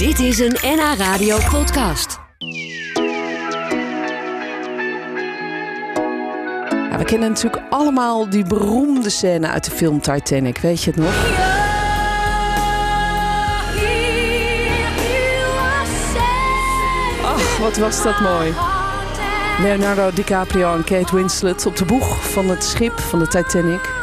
Dit 0.00 0.18
is 0.18 0.38
een 0.38 0.56
NH 0.62 0.98
Radio 0.98 1.38
podcast. 1.50 2.18
We 6.96 7.04
kennen 7.04 7.28
natuurlijk 7.28 7.62
allemaal 7.70 8.30
die 8.30 8.44
beroemde 8.44 9.10
scène 9.10 9.48
uit 9.48 9.64
de 9.64 9.70
film 9.70 10.00
Titanic. 10.00 10.58
Weet 10.58 10.82
je 10.82 10.90
het 10.90 11.00
nog? 11.00 11.14
Ach, 17.24 17.58
wat 17.58 17.76
was 17.76 18.02
dat 18.02 18.20
mooi. 18.20 18.54
Leonardo 19.62 20.10
DiCaprio 20.14 20.74
en 20.74 20.84
Kate 20.84 21.16
Winslet 21.16 21.66
op 21.66 21.76
de 21.76 21.84
boeg 21.84 22.30
van 22.30 22.48
het 22.48 22.64
schip 22.64 23.00
van 23.00 23.18
de 23.18 23.26
Titanic. 23.26 23.99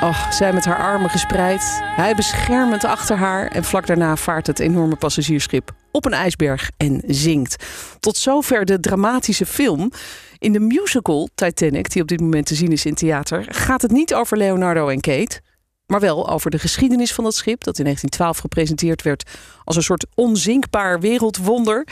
Ach, 0.00 0.32
zij 0.32 0.52
met 0.52 0.64
haar 0.64 0.78
armen 0.78 1.10
gespreid, 1.10 1.80
hij 1.82 2.14
beschermend 2.14 2.84
achter 2.84 3.16
haar 3.16 3.46
en 3.46 3.64
vlak 3.64 3.86
daarna 3.86 4.16
vaart 4.16 4.46
het 4.46 4.58
enorme 4.58 4.96
passagiersschip 4.96 5.70
op 5.90 6.04
een 6.04 6.12
ijsberg 6.12 6.70
en 6.76 7.02
zinkt. 7.06 7.64
Tot 8.00 8.16
zover 8.16 8.64
de 8.64 8.80
dramatische 8.80 9.46
film. 9.46 9.92
In 10.38 10.52
de 10.52 10.60
musical 10.60 11.28
Titanic, 11.34 11.90
die 11.90 12.02
op 12.02 12.08
dit 12.08 12.20
moment 12.20 12.46
te 12.46 12.54
zien 12.54 12.72
is 12.72 12.84
in 12.84 12.94
theater, 12.94 13.46
gaat 13.48 13.82
het 13.82 13.90
niet 13.90 14.14
over 14.14 14.36
Leonardo 14.36 14.88
en 14.88 15.00
Kate, 15.00 15.40
maar 15.86 16.00
wel 16.00 16.28
over 16.30 16.50
de 16.50 16.58
geschiedenis 16.58 17.12
van 17.12 17.24
dat 17.24 17.34
schip, 17.34 17.64
dat 17.64 17.78
in 17.78 17.84
1912 17.84 18.38
gepresenteerd 18.38 19.02
werd 19.02 19.30
als 19.64 19.76
een 19.76 19.82
soort 19.82 20.06
onzinkbaar 20.14 21.00
wereldwonder. 21.00 21.86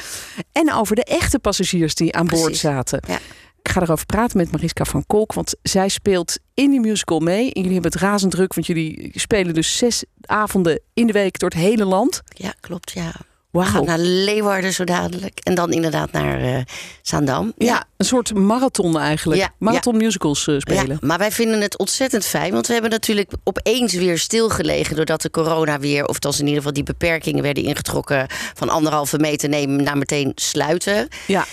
En 0.52 0.72
over 0.72 0.96
de 0.96 1.04
echte 1.04 1.38
passagiers 1.38 1.94
die 1.94 2.16
aan 2.16 2.26
boord 2.26 2.56
zaten. 2.56 3.00
Ja. 3.08 3.18
Ik 3.66 3.72
ga 3.72 3.80
erover 3.80 4.06
praten 4.06 4.36
met 4.36 4.52
Mariska 4.52 4.84
van 4.84 5.06
Kolk, 5.06 5.32
want 5.32 5.54
zij 5.62 5.88
speelt 5.88 6.38
in 6.54 6.70
die 6.70 6.80
musical 6.80 7.20
mee. 7.20 7.52
En 7.52 7.60
jullie 7.62 7.72
hebben 7.72 7.92
het 7.92 8.00
razend 8.00 8.32
druk, 8.32 8.54
want 8.54 8.66
jullie 8.66 9.10
spelen 9.14 9.54
dus 9.54 9.76
zes 9.76 10.04
avonden 10.20 10.80
in 10.94 11.06
de 11.06 11.12
week 11.12 11.38
door 11.38 11.48
het 11.48 11.58
hele 11.58 11.84
land. 11.84 12.22
Ja, 12.28 12.54
klopt, 12.60 12.92
ja. 12.92 13.12
We 13.50 13.64
gaan 13.64 13.84
naar 13.84 13.98
Leeuwarden 13.98 14.72
zo 14.72 14.84
dadelijk. 14.84 15.38
En 15.42 15.54
dan 15.54 15.72
inderdaad 15.72 16.12
naar 16.12 16.40
eh 16.40 16.60
Zaandam. 17.02 17.52
Ja, 17.56 17.84
een 17.96 18.06
soort 18.06 18.34
marathon 18.34 18.98
eigenlijk. 18.98 19.40
Ja, 19.40 19.52
marathon 19.58 19.96
musicals 19.96 20.46
eh, 20.46 20.58
spelen. 20.58 20.88
Ja, 20.88 20.96
maar 21.00 21.18
wij 21.18 21.32
vinden 21.32 21.60
het 21.60 21.78
ontzettend 21.78 22.24
fijn. 22.24 22.52
Want 22.52 22.66
we 22.66 22.72
hebben 22.72 22.90
natuurlijk 22.90 23.30
opeens 23.44 23.92
weer 23.92 24.18
stilgelegen. 24.18 24.96
doordat 24.96 25.22
de 25.22 25.30
corona 25.30 25.78
weer, 25.78 26.02
of 26.02 26.14
althans 26.14 26.38
in 26.38 26.44
ieder 26.44 26.58
geval 26.58 26.74
die 26.74 26.82
beperkingen 26.82 27.42
werden 27.42 27.62
ingetrokken. 27.64 28.26
van 28.54 28.68
anderhalve 28.68 29.18
meter 29.18 29.48
nemen 29.48 29.82
naar 29.82 29.98
meteen 29.98 30.32
sluiten. 30.34 31.08
Ja. 31.26 31.44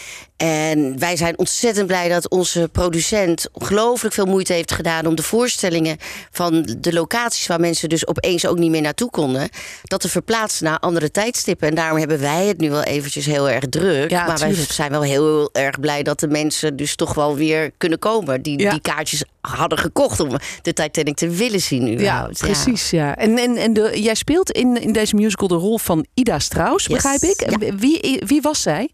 En 0.47 0.99
wij 0.99 1.16
zijn 1.16 1.38
ontzettend 1.38 1.88
blij 1.88 2.09
dat 2.09 2.30
onze 2.30 2.69
producent 2.72 3.47
ongelooflijk 3.52 4.13
veel 4.13 4.25
moeite 4.25 4.53
heeft 4.53 4.72
gedaan 4.72 5.05
om 5.05 5.16
de 5.16 5.23
voorstellingen 5.23 5.97
van 6.31 6.67
de 6.80 6.94
locaties 6.94 7.47
waar 7.47 7.59
mensen 7.59 7.89
dus 7.89 8.08
opeens 8.08 8.45
ook 8.45 8.58
niet 8.58 8.69
meer 8.72 8.81
naartoe 8.81 9.09
konden, 9.09 9.50
dat 9.83 10.02
te 10.02 10.09
verplaatsen 10.09 10.66
naar 10.66 10.80
andere 10.80 11.11
tijdstippen. 11.11 11.67
En 11.67 11.75
daarom 11.75 11.97
hebben 11.97 12.19
wij 12.19 12.45
het 12.45 12.58
nu 12.58 12.69
wel 12.69 12.83
eventjes 12.83 13.25
heel 13.25 13.50
erg 13.50 13.63
druk. 13.69 14.09
Ja, 14.09 14.25
maar 14.27 14.39
wij 14.39 14.53
zijn 14.69 14.91
wel 14.91 15.02
heel 15.02 15.50
erg 15.53 15.80
blij 15.80 16.03
dat 16.03 16.19
de 16.19 16.27
mensen 16.27 16.75
dus 16.75 16.95
toch 16.95 17.13
wel 17.13 17.35
weer 17.35 17.72
kunnen 17.78 18.00
komen. 18.00 18.41
Die 18.41 18.59
Ja. 18.59 18.72
die 18.72 18.81
kaartjes 18.81 19.23
hadden 19.41 19.78
gekocht 19.78 20.19
om 20.19 20.30
de 20.61 20.73
Titanic 20.73 21.16
te 21.16 21.30
willen 21.30 21.61
zien. 21.61 21.88
Ja, 21.88 21.94
überhaupt. 21.94 22.39
precies. 22.39 22.89
Ja. 22.89 23.16
En, 23.17 23.38
en, 23.38 23.57
en 23.57 23.73
de, 23.73 24.02
jij 24.02 24.16
speelt 24.16 24.52
in, 24.52 24.81
in 24.81 24.91
deze 24.94 25.16
musical 25.16 25.47
de 25.47 25.55
rol 25.55 25.78
van 25.78 26.05
Ida 26.13 26.39
Strauss, 26.39 26.85
Yes. 26.85 26.95
begrijp 27.02 27.22
ik. 27.22 27.73
Wie, 27.78 28.22
wie 28.25 28.41
was 28.41 28.61
zij? 28.61 28.89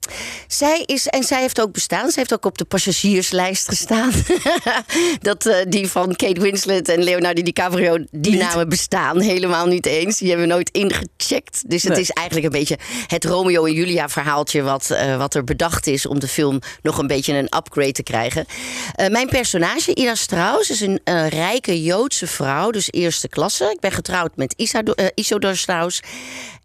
Zij 0.47 0.83
is, 0.85 1.07
en 1.07 1.23
zij 1.23 1.38
heeft 1.41 1.61
ook 1.61 1.71
bestaan. 1.71 2.03
Zij 2.05 2.13
heeft 2.15 2.33
ook 2.33 2.45
op 2.45 2.57
de 2.57 2.65
passagierslijst 2.65 3.67
gestaan. 3.67 4.11
dat 5.21 5.45
eh, 5.45 5.55
die 5.69 5.87
van 5.87 6.15
Kate 6.15 6.41
Winslet 6.41 6.89
en 6.89 7.03
Leonardo 7.03 7.41
DiCaprio, 7.41 7.97
die 8.11 8.31
Niet? 8.31 8.41
namen 8.41 8.69
bestaan 8.69 9.19
helemaal 9.19 9.65
niet 9.65 9.85
eens. 9.85 10.17
Die 10.17 10.29
hebben 10.29 10.47
we 10.47 10.53
nooit 10.53 10.69
ingecheckt. 10.71 11.69
Dus 11.69 11.83
het 11.83 11.91
Nee. 11.91 12.01
is 12.01 12.09
eigenlijk 12.09 12.45
een 12.53 12.59
beetje 12.59 12.77
het 13.07 13.25
Romeo 13.25 13.65
en 13.65 13.73
Julia 13.73 14.09
verhaaltje... 14.09 14.61
Wat, 14.61 14.89
eh, 14.91 15.17
wat 15.17 15.35
er 15.35 15.43
bedacht 15.43 15.87
is 15.87 16.05
om 16.05 16.19
de 16.19 16.27
film 16.27 16.59
nog 16.81 16.97
een 16.97 17.07
beetje 17.07 17.33
een 17.33 17.55
upgrade 17.57 17.91
te 17.91 18.03
krijgen. 18.03 18.45
Eh, 18.95 19.07
mijn 19.07 19.27
personage, 19.27 19.95
Ida 19.95 20.15
Strauss, 20.15 20.69
is 20.69 20.81
een 20.81 20.99
rijke 21.29 21.83
Joodse 21.83 22.27
vrouw. 22.27 22.71
Dus 22.71 22.87
eerste 22.91 23.27
klasse. 23.29 23.71
Ik 23.73 23.79
ben 23.79 23.91
getrouwd 23.91 24.35
met 24.35 24.53
Isado- 24.57 24.93
Isidor 25.15 25.57
Strauss. 25.57 25.99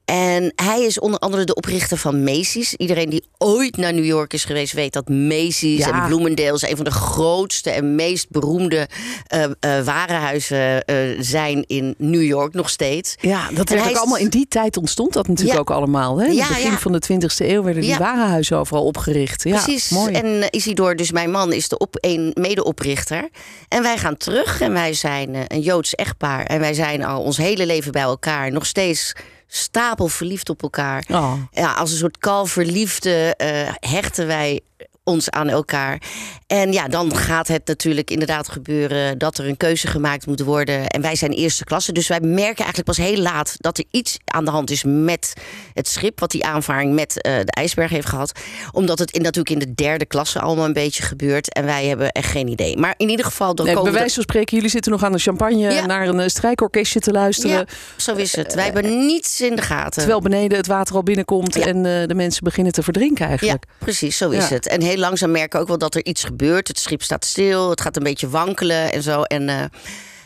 En 0.05 0.53
hij 0.57 0.83
is 0.83 0.99
onder 0.99 1.19
andere 1.21 1.45
de 1.45 1.55
oprichter 1.55 1.97
van 1.97 2.25
Macy's. 2.25 2.73
Iedereen 2.75 3.11
die 3.11 3.25
ooit 3.39 3.77
naar 3.77 3.93
New 3.95 4.05
York 4.05 4.33
is 4.33 4.45
geweest 4.45 4.73
weet 4.73 4.93
dat 4.93 5.09
Macy's 5.09 5.79
Ja. 5.79 5.93
en 6.03 6.07
Bloomingdale's 6.09 6.63
een 6.63 6.77
van 6.77 6.85
de 6.85 6.91
grootste 6.91 7.71
en 7.71 7.95
meest 7.95 8.31
beroemde 8.31 8.89
eh, 9.27 9.45
warenhuizen 9.85 10.85
eh, 10.85 10.97
zijn 11.21 11.65
in 11.67 11.95
New 11.99 12.23
York 12.23 12.55
nog 12.55 12.69
steeds. 12.71 13.15
Ja, 13.21 13.49
dat 13.53 13.69
werd 13.69 13.71
hij 13.71 13.81
ook 13.81 13.91
is- 13.91 13.97
allemaal 13.99 14.19
in 14.19 14.29
die 14.29 14.49
tijd 14.49 14.77
ontstond 14.77 15.13
dat 15.13 15.29
natuurlijk 15.29 15.55
Ja. 15.55 15.61
ook 15.61 15.71
allemaal. 15.71 16.19
Hè? 16.21 16.27
In 16.27 16.39
het 16.39 16.49
begin 16.49 16.71
ja. 16.71 16.79
van 16.79 16.93
de 16.93 16.99
20e 17.01 17.47
eeuw 17.49 17.63
werden 17.63 17.83
die 17.83 17.97
warenhuizen 17.97 18.59
overal 18.59 18.85
opgericht. 18.85 19.43
Ja, 19.45 19.63
Precies. 19.63 19.89
Mooi. 19.89 20.13
En 20.13 20.47
Isidor, 20.51 20.97
dus 20.97 21.11
mijn 21.13 21.31
man, 21.31 21.53
is 21.53 21.69
de 21.69 21.79
op 21.79 21.97
een 22.01 22.31
medeoprichter. 22.35 23.29
En 23.69 23.83
wij 23.83 23.99
gaan 23.99 24.17
terug 24.17 24.61
en 24.61 24.73
wij 24.73 24.93
zijn 24.95 25.35
een 25.49 25.61
Joods 25.61 25.95
echtpaar. 25.95 26.45
En 26.47 26.61
wij 26.61 26.75
zijn 26.75 27.05
al 27.05 27.23
ons 27.23 27.37
hele 27.37 27.67
leven 27.67 27.93
bij 27.93 28.03
elkaar. 28.03 28.53
Nog 28.53 28.67
steeds 28.67 29.13
stapel 29.57 30.09
verliefd 30.09 30.49
op 30.49 30.63
elkaar. 30.63 31.05
Oh. 31.11 31.33
Ja, 31.51 31.73
als 31.73 31.91
een 31.91 31.97
soort 31.97 32.19
kalverliefde 32.19 33.35
eh 33.37 33.73
hechten 33.91 34.27
wij 34.27 34.61
ons 35.05 35.31
aan 35.31 35.49
elkaar. 35.49 36.03
En 36.47 36.73
ja, 36.73 36.89
dan 36.89 37.17
gaat 37.17 37.49
het 37.49 37.67
natuurlijk 37.67 38.11
inderdaad 38.11 38.49
gebeuren 38.49 39.19
dat 39.19 39.39
er 39.39 39.49
een 39.49 39.57
keuze 39.57 39.87
gemaakt 39.87 40.27
moet 40.27 40.41
worden. 40.41 40.87
En 40.87 41.01
wij 41.01 41.17
zijn 41.17 41.31
eerste 41.33 41.65
klasse, 41.65 41.93
dus 41.93 42.09
wij 42.09 42.21
merken 42.21 42.65
eigenlijk 42.65 42.85
pas 42.85 42.97
heel 42.97 43.17
laat 43.17 43.55
dat 43.59 43.79
er 43.79 43.85
iets 43.91 44.19
aan 44.25 44.45
de 44.45 44.51
hand 44.51 44.71
is 44.71 44.83
met 44.87 45.33
het 45.75 45.89
schip, 45.89 46.21
wat 46.21 46.31
die 46.31 46.45
aanvaring 46.45 46.95
met 46.95 47.23
eh, 47.23 47.37
de 47.37 47.53
ijsberg 47.53 47.91
heeft 47.91 48.09
gehad. 48.09 48.33
Omdat 48.73 48.99
het 48.99 49.11
in, 49.11 49.23
natuurlijk 49.23 49.51
in 49.51 49.59
de 49.69 49.75
derde 49.75 50.07
klasse 50.07 50.41
allemaal 50.41 50.65
een 50.65 50.73
beetje 50.73 51.03
gebeurt. 51.03 51.53
En 51.53 51.65
wij 51.65 51.87
hebben 51.87 52.11
echt 52.11 52.31
geen 52.31 52.49
idee. 52.49 52.77
Maar 52.77 52.95
in 52.97 53.09
ieder 53.09 53.25
geval, 53.25 53.55
dan 53.55 53.65
Nee, 53.65 53.75
bij 53.75 53.83
komen 53.83 53.99
wijze 53.99 54.15
van 54.15 54.23
spreken, 54.23 54.55
jullie 54.57 54.71
zitten 54.71 54.93
nog 54.93 55.03
aan 55.05 55.13
de 55.13 55.19
champagne 55.19 55.73
Ja. 55.73 55.87
naar 55.87 56.09
een 56.09 56.21
eh, 56.21 56.29
strijkorkestje 56.29 57.01
te 57.01 57.11
er... 57.11 57.17
luisteren. 57.17 57.57
Ja, 57.57 57.65
zo 57.97 58.15
is 58.15 58.37
het. 58.37 58.55
Wij 58.55 58.65
hebben 58.65 59.07
niets 59.07 59.41
in 59.41 59.57
de 59.57 59.63
gaten. 59.63 59.93
Terwijl 59.93 60.21
beneden 60.21 60.57
het 60.57 60.67
water 60.67 60.95
al 60.95 61.03
binnenkomt 61.03 61.55
Ja. 61.55 61.67
en 61.67 61.77
eh, 61.77 62.07
de 62.07 62.15
mensen 62.15 62.45
beginnen 62.45 62.73
te 62.73 62.83
verdrinken 62.83 63.27
eigenlijk. 63.27 63.65
Ja, 63.69 63.77
precies, 63.79 64.17
zo 64.17 64.31
is 64.31 64.49
het. 64.49 64.67
En 64.69 64.81
heel 64.95 65.03
langzaam 65.03 65.31
merken 65.31 65.61
ook 65.61 65.69
wel 65.69 65.79
dat 65.79 65.95
er 65.95 66.05
iets 66.05 66.25
gebeurt. 66.25 66.69
Het 66.69 66.79
schip 66.79 67.03
staat 67.03 67.25
stil, 67.25 67.71
het 67.71 67.81
gaat 67.81 67.97
een 67.97 68.03
beetje 68.03 68.29
wankelen 68.29 68.93
en 68.93 69.03
zo. 69.03 69.23
En, 69.23 69.49
eh, 69.49 69.65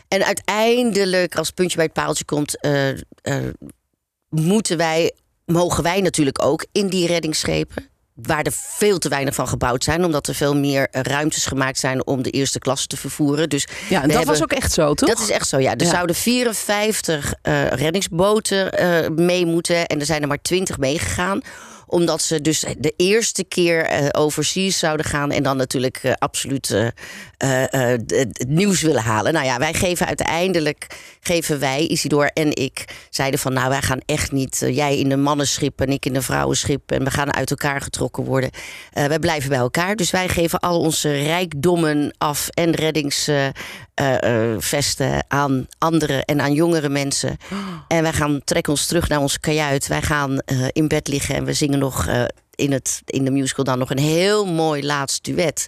en 0.09 0.25
uiteindelijk, 0.25 1.37
als 1.37 1.47
het 1.47 1.57
puntje 1.57 1.77
bij 1.77 1.85
het 1.85 1.95
paaltje 1.95 2.25
komt, 2.25 2.61
eh, 2.61 2.89
eh, 2.89 2.97
moeten 4.29 4.77
wij, 4.77 5.13
mogen 5.45 5.83
wij 5.83 6.01
natuurlijk 6.01 6.45
ook 6.45 6.67
in 6.73 6.89
die 6.89 7.07
reddingsschepen. 7.07 7.89
Waar 8.15 8.43
er 8.43 8.53
veel 8.53 8.99
te 8.99 9.09
weinig 9.09 9.35
van 9.35 9.49
gebouwd 9.49 9.85
zijn, 9.85 10.05
omdat 10.05 10.27
er 10.27 10.35
veel 10.35 10.57
meer 10.57 10.89
ruimtes 10.91 11.47
gemaakt 11.47 11.79
zijn 11.79 12.07
om 12.07 12.23
de 12.23 12.31
eerste 12.31 12.59
klasse 12.59 12.87
te 12.87 12.97
vervoeren. 12.97 13.49
Dus 13.49 13.67
Ja, 13.89 14.03
en 14.03 14.09
dat 14.09 14.25
was 14.25 14.43
ook 14.43 14.53
echt 14.53 14.73
zo, 14.73 14.95
toch? 14.95 15.09
dat 15.09 15.19
is 15.21 15.31
echt 15.31 15.49
zo, 15.49 15.59
ja. 15.59 15.73
Er 15.77 15.85
Ja. 15.85 15.91
zouden 15.91 16.17
54 16.17 17.35
eh, 17.43 17.67
reddingsboten 17.67 18.71
mee 19.15 19.47
moeten. 19.47 19.87
En 19.87 20.01
er 20.01 20.07
zijn 20.07 20.23
er 20.23 20.29
maar 20.29 20.43
20 20.43 20.79
meegegaan 20.79 21.41
omdat 21.89 22.23
ze 22.23 22.41
dus 22.41 22.65
de 22.79 22.95
eerste 22.97 23.45
keer 23.45 23.85
eh 23.85 24.07
overseas 24.11 24.79
zouden 24.79 25.07
gaan. 25.07 25.31
En 25.31 25.43
dan 25.43 25.57
natuurlijk 25.57 26.01
eh, 26.03 26.13
absoluut 26.19 26.71
eh, 26.71 26.87
het 28.07 28.49
nieuws 28.49 28.81
willen 28.81 29.03
halen. 29.03 29.33
Nou 29.33 29.45
ja, 29.47 29.59
wij 29.59 29.75
geven 29.75 30.07
uiteindelijk, 30.07 30.87
geven 31.21 31.59
wij, 31.59 31.87
Isidor 31.87 32.31
en 32.35 32.57
ik, 32.57 32.85
zeiden 33.11 33.41
van 33.41 33.53
nou 33.53 33.69
wij 33.69 33.83
gaan 33.83 34.01
echt 34.07 34.33
niet, 34.33 34.63
jij 34.71 34.99
in 34.99 35.11
een 35.11 35.23
mannenschip 35.23 35.81
en 35.81 35.89
ik 35.89 36.07
in 36.07 36.17
een 36.17 36.23
vrouwenschip. 36.23 36.91
En 36.91 37.05
we 37.05 37.11
gaan 37.11 37.35
uit 37.35 37.51
elkaar 37.51 37.81
getrokken 37.81 38.25
worden. 38.25 38.51
Wij 38.93 39.19
blijven 39.19 39.49
bij 39.49 39.59
elkaar. 39.59 39.97
Dus 39.97 40.11
wij 40.11 40.29
geven 40.29 40.59
al 40.59 40.81
onze 40.81 41.23
rijkdommen 41.23 42.15
af 42.19 42.49
en 42.49 42.75
reddingsvesten 42.75 43.53
eh, 43.99 44.53
eh, 44.53 44.57
vesten 44.59 45.25
aan 45.29 45.67
andere 45.79 46.25
en 46.25 46.41
aan 46.41 46.53
jongere 46.53 46.89
mensen. 46.89 47.37
En 47.89 48.03
wij 48.03 48.13
gaan 48.13 48.41
trekken 48.45 48.73
ons 48.73 48.87
terug 48.87 49.09
naar 49.09 49.21
onze 49.21 49.41
kajuit. 49.41 49.87
Wij 49.87 50.03
gaan 50.03 50.39
eh, 50.39 50.67
in 50.73 50.89
bed 50.89 51.09
liggen 51.09 51.35
en 51.35 51.45
we 51.45 51.53
zingen 51.53 51.79
nog 51.79 52.09
in, 52.55 52.73
het, 52.73 53.03
in 53.05 53.25
de 53.25 53.31
musical 53.31 53.65
dan 53.65 53.79
nog 53.79 53.91
een 53.91 53.99
heel 53.99 54.47
mooi 54.47 54.85
laatst 54.85 55.25
duet. 55.25 55.67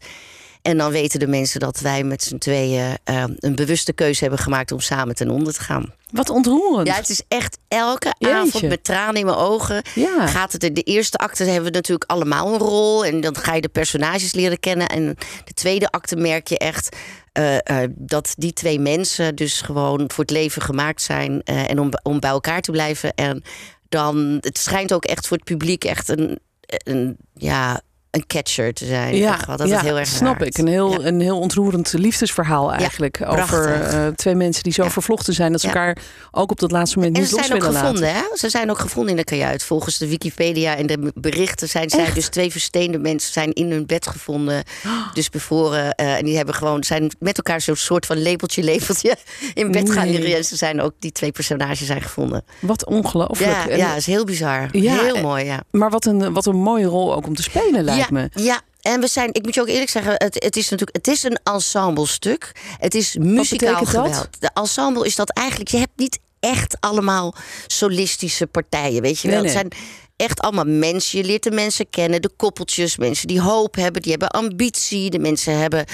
En 0.63 0.79
dan 0.79 0.91
weten 0.91 1.21
de 1.21 1.27
mensen 1.27 1.61
dat 1.61 1.81
wij 1.81 2.05
met 2.05 2.23
z'n 2.23 2.39
tweeën 2.39 2.99
een 3.39 3.55
bewuste 3.55 3.93
keuze 3.93 4.21
hebben 4.21 4.39
gemaakt 4.39 4.73
om 4.73 4.81
samen 4.81 5.15
ten 5.15 5.31
onder 5.31 5.53
te 5.53 5.61
gaan. 5.61 5.95
Wat 6.11 6.31
ontroerend. 6.31 6.87
Ja, 6.87 6.95
het 6.95 7.09
is 7.09 7.23
echt 7.29 7.59
elke 7.69 8.15
Jeetje. 8.19 8.37
avond 8.37 8.69
met 8.69 8.85
tranen 8.85 9.15
in 9.15 9.27
mijn 9.27 9.39
ogen. 9.39 9.83
Ja. 9.95 10.27
Gaat 10.27 10.53
het 10.53 10.65
in 10.65 10.75
de 10.75 10.83
eerste 10.83 11.19
acte 11.19 11.45
hebben 11.45 11.65
we 11.65 11.77
natuurlijk 11.77 12.11
allemaal 12.11 12.53
een 12.53 12.59
rol. 12.59 13.05
En 13.05 13.21
dan 13.21 13.37
ga 13.37 13.55
je 13.55 13.61
de 13.61 13.69
personages 13.69 14.33
leren 14.33 14.61
kennen. 14.61 14.89
En 14.89 15.17
de 15.45 15.55
tweede 15.55 15.91
acte 15.91 16.17
merk 16.17 16.49
je 16.49 16.59
echt 16.59 16.97
eh, 17.33 17.83
eh, 17.83 17.91
dat 17.97 18.35
die 18.37 18.53
twee 18.53 18.79
mensen 18.81 19.35
dus 19.35 19.61
gewoon 19.61 20.11
voor 20.11 20.25
het 20.25 20.33
leven 20.33 20.63
gemaakt 20.63 21.03
zijn. 21.03 21.43
eh, 21.43 21.71
en 21.71 21.79
om, 21.79 21.91
om 22.03 22.21
bij 22.21 22.31
elkaar 22.31 22.61
te 22.61 22.71
blijven. 22.71 23.15
En 23.15 23.43
dan, 23.89 24.39
het 24.41 24.59
schijnt 24.59 24.93
ook 24.93 25.05
echt 25.05 25.27
voor 25.27 25.37
het 25.37 25.47
publiek 25.47 25.85
echt 25.85 26.09
een, 26.09 26.39
een 26.67 27.17
ja, 27.35 27.81
een 28.11 28.27
catcher 28.27 28.73
te 28.75 28.87
zijn. 28.87 29.17
Ja, 29.17 29.39
dat 29.57 29.69
ja, 29.69 29.81
heel 29.81 29.99
erg 29.99 30.09
snap 30.09 30.43
ik. 30.43 30.59
Een 30.59 30.67
heel, 30.67 31.01
Ja. 31.01 31.07
een 31.07 31.21
heel 31.21 31.39
ontroerend 31.39 31.93
liefdesverhaal 31.93 32.73
eigenlijk. 32.73 33.21
over 33.27 33.73
eh, 33.83 34.07
twee 34.07 34.35
mensen 34.35 34.63
die 34.63 34.73
zo 34.73 34.89
vervlochten 34.89 35.35
zijn 35.35 35.53
dat 35.53 35.61
ze 35.61 35.67
elkaar 35.67 35.97
ook 36.31 36.51
op 36.51 36.59
dat 36.61 36.71
laatste 36.71 36.97
moment 36.99 37.15
En 37.17 37.21
niet 37.23 37.31
ze 37.31 37.37
los 37.37 37.47
zijn 37.47 37.57
ook 37.59 37.65
willen 37.65 37.79
gevonden, 37.81 38.03
laten. 38.05 38.19
hè? 38.31 38.37
Ze 38.37 38.49
zijn 38.49 38.71
ook 38.71 38.79
gevonden 38.79 39.11
in 39.11 39.17
de 39.17 39.25
kajuit. 39.25 39.63
Volgens 39.63 39.99
de 39.99 40.09
Wikipedia 40.09 40.77
en 40.77 40.87
de 40.87 41.13
berichten 41.15 41.69
zijn 41.69 41.91
zij 41.91 42.13
dus 42.15 42.29
twee 42.29 42.51
versteende 42.51 42.99
mensen 42.99 43.33
zijn 43.33 43.53
in 43.53 43.71
hun 43.71 43.87
bed 43.87 44.07
gevonden. 44.07 44.63
Dus 45.15 45.29
bevroren. 45.31 45.95
eh, 45.95 46.17
en 46.17 46.25
die 46.25 46.37
hebben 46.37 46.55
gewoon 46.55 46.85
zijn 46.85 47.11
met 47.19 47.37
elkaar 47.37 47.61
zo'n 47.61 47.77
soort 47.77 48.07
van 48.07 48.17
lepeltje, 48.23 48.63
lepeltje 48.63 49.17
in 49.55 49.71
bed 49.71 49.91
gaan 49.93 50.11
liggen. 50.11 50.37
En 50.37 50.45
ze 50.45 50.57
zijn 50.57 50.81
ook 50.81 50.93
die 50.99 51.13
twee 51.13 51.33
personages 51.33 51.87
zijn 51.87 52.03
gevonden. 52.03 52.45
Wat 52.61 52.85
ongelooflijk. 52.87 53.51
Ja, 53.51 53.69
En- 53.69 53.77
ja, 53.79 53.95
is 53.95 54.07
heel 54.07 54.25
bizar. 54.25 54.69
Ja, 54.73 54.95
heel 55.03 55.15
en- 55.17 55.23
mooi, 55.23 55.45
ja. 55.45 55.61
Maar 55.71 55.91
wat 55.91 56.05
een, 56.07 56.33
wat 56.33 56.47
een 56.47 56.57
mooie 56.57 56.87
rol 56.87 57.15
ook 57.15 57.27
om 57.27 57.35
te 57.35 57.43
spelen, 57.43 57.85
lijkt 57.85 58.00
ja, 58.01 58.07
me. 58.11 58.29
Ja, 58.35 58.61
en 58.81 59.01
we 59.01 59.07
zijn, 59.07 59.29
ik 59.33 59.43
moet 59.43 59.55
je 59.55 59.61
ook 59.61 59.69
eerlijk 59.69 59.91
zeggen, 59.91 60.13
het, 60.13 60.35
het 60.35 60.57
is 60.57 60.69
natuurlijk, 60.69 60.97
het 60.97 61.09
is 61.09 61.23
een 61.23 61.39
ensemblestuk. 61.43 62.53
Het 62.79 62.95
is 62.95 63.17
muzikaal 63.17 63.85
geweld. 63.85 64.29
De 64.39 64.51
ensemble 64.55 65.07
is 65.07 65.17
dat 65.17 65.31
eigenlijk, 65.31 65.71
je 65.71 65.79
hebt 65.79 65.97
niet 65.97 66.19
echt 66.41 66.77
allemaal 66.81 67.35
solistische 67.67 68.47
partijen, 68.47 69.03
weet 69.03 69.21
je 69.21 69.29
wel. 69.29 69.43
Nee, 69.43 69.53
nee. 69.53 69.63
Het 69.63 69.71
zijn 69.73 69.83
echt 70.17 70.41
allemaal 70.41 70.65
mensen. 70.65 71.19
Je 71.19 71.25
leert 71.25 71.43
de 71.43 71.51
mensen 71.51 71.91
kennen, 71.91 72.23
de 72.23 72.31
koppeltjes, 72.37 72.97
mensen 72.97 73.29
die 73.29 73.41
hoop 73.41 73.75
hebben, 73.75 74.03
die 74.03 74.11
hebben 74.11 74.31
ambitie. 74.31 75.11
De 75.11 75.19
mensen 75.19 75.59
hebben 75.59 75.85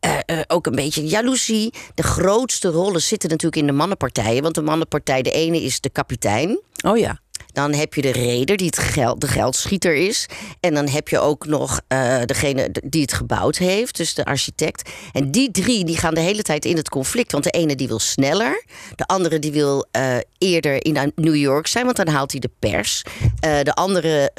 eh, 0.00 0.18
eh, 0.26 0.40
ook 0.46 0.66
een 0.66 0.74
beetje 0.74 1.06
jaloezie. 1.06 1.74
De 1.94 2.02
grootste 2.02 2.68
rollen 2.68 3.02
zitten 3.02 3.30
natuurlijk 3.30 3.62
in 3.62 3.66
de 3.66 3.72
mannenpartijen, 3.72 4.42
want 4.42 4.54
de 4.54 4.62
mannenpartij, 4.62 5.22
de 5.22 5.30
ene 5.30 5.62
is 5.62 5.80
de 5.80 5.90
kapitein. 5.90 6.60
Oh 6.84 6.98
ja. 6.98 7.20
Dan 7.52 7.74
heb 7.74 7.94
je 7.94 8.02
de 8.02 8.12
reder 8.12 8.56
die 8.56 8.66
het 8.66 8.78
geld, 8.78 9.20
de 9.20 9.28
geldschieter 9.28 9.94
is. 9.94 10.26
En 10.60 10.74
dan 10.74 10.88
heb 10.88 11.08
je 11.08 11.18
ook 11.18 11.46
nog 11.46 11.80
eh, 11.88 12.22
degene 12.24 12.74
die 12.84 13.02
het 13.02 13.12
gebouwd 13.12 13.56
heeft, 13.56 13.96
dus 13.96 14.14
de 14.14 14.24
architect. 14.24 14.90
En 15.12 15.30
die 15.30 15.50
drie 15.50 15.84
die 15.84 15.96
gaan 15.96 16.14
de 16.14 16.20
hele 16.20 16.42
tijd 16.42 16.64
in 16.64 16.76
het 16.76 16.88
conflict. 16.88 17.32
Want 17.32 17.44
de 17.44 17.50
ene 17.50 17.76
die 17.76 17.88
wil 17.88 17.98
sneller. 17.98 18.64
De 18.94 19.04
andere 19.06 19.38
die 19.38 19.52
wil 19.52 19.86
eh, 19.90 20.16
eerder 20.38 20.84
in 20.84 21.12
New 21.14 21.36
York 21.36 21.66
zijn, 21.66 21.84
want 21.84 21.96
dan 21.96 22.08
haalt 22.08 22.30
hij 22.30 22.40
de 22.40 22.50
pers. 22.58 23.02
Eh, 23.40 23.60
de 23.62 23.74
andere 23.74 24.32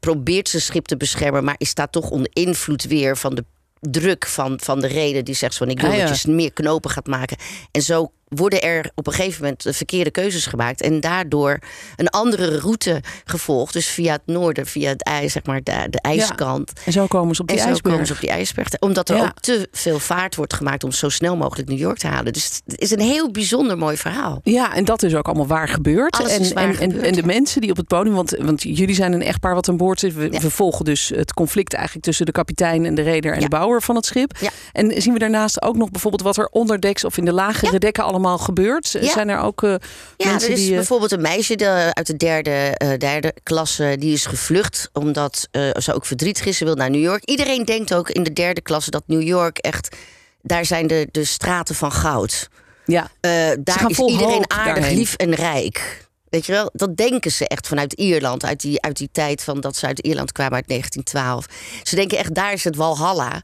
probeert 0.00 0.48
zijn 0.48 0.62
schip 0.62 0.86
te 0.86 0.96
beschermen, 0.96 1.44
maar 1.44 1.54
is 1.58 1.68
staat 1.68 1.92
toch 1.92 2.10
onder 2.10 2.30
invloed 2.32 2.82
weer 2.84 3.16
van 3.16 3.34
de 3.34 3.44
druk 3.80 4.26
van, 4.26 4.60
van 4.62 4.80
de 4.80 4.86
reden 4.86 5.24
die 5.24 5.34
zegt 5.34 5.56
van 5.56 5.68
ik 5.68 5.80
wil 5.80 5.90
Ah, 5.90 5.96
ja. 5.96 6.06
dat 6.06 6.20
je 6.20 6.30
meer 6.30 6.52
knopen 6.52 6.90
gaat 6.90 7.06
maken. 7.06 7.36
En 7.70 7.82
zo 7.82 8.12
worden 8.30 8.62
er 8.62 8.90
op 8.94 9.06
een 9.06 9.12
gegeven 9.12 9.42
moment 9.42 9.62
de 9.62 9.72
verkeerde 9.72 10.10
keuzes 10.10 10.46
gemaakt. 10.46 10.80
En 10.82 11.00
daardoor 11.00 11.58
een 11.96 12.08
andere 12.08 12.58
route 12.58 13.00
gevolgd. 13.24 13.72
Dus 13.72 13.86
via 13.86 14.12
het 14.12 14.22
noorden, 14.26 14.66
via 14.66 14.88
het 14.88 15.02
ijs, 15.04 15.32
zeg 15.32 15.44
maar, 15.44 15.62
de, 15.62 15.86
de 15.90 16.00
ijskant. 16.00 16.72
En 16.84 16.92
zo 16.92 17.06
komen 17.06 17.34
ze 17.34 17.40
op 17.42 17.48
die 17.48 17.56
en 17.56 17.62
zo 17.62 17.68
ijsberg. 17.68 17.92
komen 17.92 18.08
ze 18.08 18.12
op 18.14 18.20
die 18.20 18.30
ijsberg. 18.30 18.68
Omdat 18.78 19.08
er 19.08 19.16
Ja. 19.16 19.22
ook 19.22 19.40
te 19.40 19.68
veel 19.72 19.98
vaart 19.98 20.34
wordt 20.36 20.54
gemaakt 20.54 20.84
om 20.84 20.92
zo 20.92 21.08
snel 21.08 21.36
mogelijk 21.36 21.68
New 21.68 21.78
York 21.78 21.98
te 21.98 22.06
halen. 22.06 22.32
Dus 22.32 22.60
het 22.66 22.80
is 22.80 22.90
een 22.90 23.00
heel 23.00 23.30
bijzonder 23.30 23.78
mooi 23.78 23.96
verhaal. 23.96 24.40
Ja, 24.44 24.74
en 24.74 24.84
dat 24.84 25.02
is 25.02 25.14
ook 25.14 25.26
allemaal 25.26 25.46
waar 25.46 25.68
gebeurd. 25.68 26.16
Alles 26.18 26.32
en, 26.32 26.40
is 26.40 26.52
waar 26.52 26.62
en, 26.64 26.68
en, 26.70 26.76
gebeurd, 26.90 27.06
en 27.06 27.12
de 27.12 27.26
mensen 27.26 27.60
die 27.60 27.70
op 27.70 27.76
het 27.76 27.86
podium, 27.86 28.14
want, 28.14 28.30
want 28.38 28.62
jullie 28.62 28.94
zijn 28.94 29.12
een 29.12 29.22
echtpaar 29.22 29.54
wat 29.54 29.68
aan 29.68 29.76
boord 29.76 30.00
zit. 30.00 30.14
We, 30.14 30.28
Ja. 30.32 30.40
we 30.40 30.50
volgen 30.50 30.84
dus 30.84 31.12
het 31.14 31.34
conflict 31.34 31.72
eigenlijk 31.74 32.04
tussen 32.04 32.26
de 32.26 32.32
kapitein 32.32 32.84
en 32.84 32.94
de 32.94 33.02
reder 33.02 33.32
en 33.34 33.40
de 33.40 33.48
bouwer 33.48 33.82
van 33.82 33.94
het 33.96 34.06
schip. 34.06 34.38
En 34.72 35.02
zien 35.02 35.12
we 35.12 35.18
daarnaast 35.18 35.62
ook 35.62 35.76
nog 35.76 35.90
bijvoorbeeld 35.90 36.22
wat 36.22 36.36
er 36.36 36.48
onderdeks 36.50 37.04
of 37.04 37.16
in 37.16 37.24
de 37.24 37.32
lagere 37.32 37.78
dekken 37.78 38.04
allemaal 38.04 38.18
gebeurt? 38.28 38.90
Ja. 38.90 39.10
Zijn 39.12 39.28
er 39.28 39.38
ook 39.38 39.62
eh, 39.62 39.74
Ja, 40.16 40.30
mensen 40.30 40.48
er 40.48 40.54
is 40.54 40.60
die. 40.60 40.70
eh, 40.70 40.76
bijvoorbeeld 40.76 41.12
een 41.12 41.20
meisje 41.20 41.56
de- 41.56 41.90
uit 41.92 42.06
de 42.06 42.16
derde, 42.16 42.50
eh, 42.50 42.98
derde 42.98 43.34
klasse... 43.42 43.96
die 43.98 44.12
is 44.12 44.26
gevlucht 44.26 44.88
omdat 44.92 45.48
ze 45.78 45.92
ook 45.94 46.06
verdrietig 46.06 46.44
is. 46.46 46.56
Ze 46.56 46.64
wil 46.64 46.74
naar 46.74 46.90
New 46.90 47.02
York. 47.02 47.24
Iedereen 47.24 47.64
denkt 47.64 47.94
ook 47.94 48.10
in 48.10 48.22
de 48.22 48.32
derde 48.32 48.60
klasse 48.60 48.90
dat 48.90 49.02
New 49.06 49.22
York 49.22 49.58
echt... 49.58 49.96
daar 50.42 50.64
zijn 50.64 50.86
de, 50.86 51.08
de 51.10 51.24
straten 51.24 51.74
van 51.74 51.92
goud. 51.92 52.48
ja. 52.84 53.10
Daar 53.20 53.84
is 53.90 53.98
iedereen 53.98 54.20
hoop 54.34 54.52
aardig, 54.52 54.74
daarheen. 54.74 54.96
lief 54.98 55.14
en 55.14 55.34
rijk. 55.34 56.08
Weet 56.30 56.46
je 56.46 56.52
wel, 56.52 56.70
dat 56.72 56.96
denken 56.96 57.30
ze 57.30 57.48
echt 57.48 57.66
vanuit 57.66 57.92
Ierland, 57.92 58.44
uit 58.44 58.60
die, 58.60 58.82
uit 58.82 58.96
die 58.96 59.08
tijd 59.12 59.42
van 59.42 59.60
dat 59.60 59.76
ze 59.76 59.86
uit 59.86 59.98
Ierland 59.98 60.32
kwamen 60.32 60.54
uit 60.54 60.68
1912. 60.68 61.46
Ze 61.82 61.96
denken 61.96 62.18
echt, 62.18 62.34
daar 62.34 62.52
is 62.52 62.64
het 62.64 62.76
Walhalla. 62.76 63.42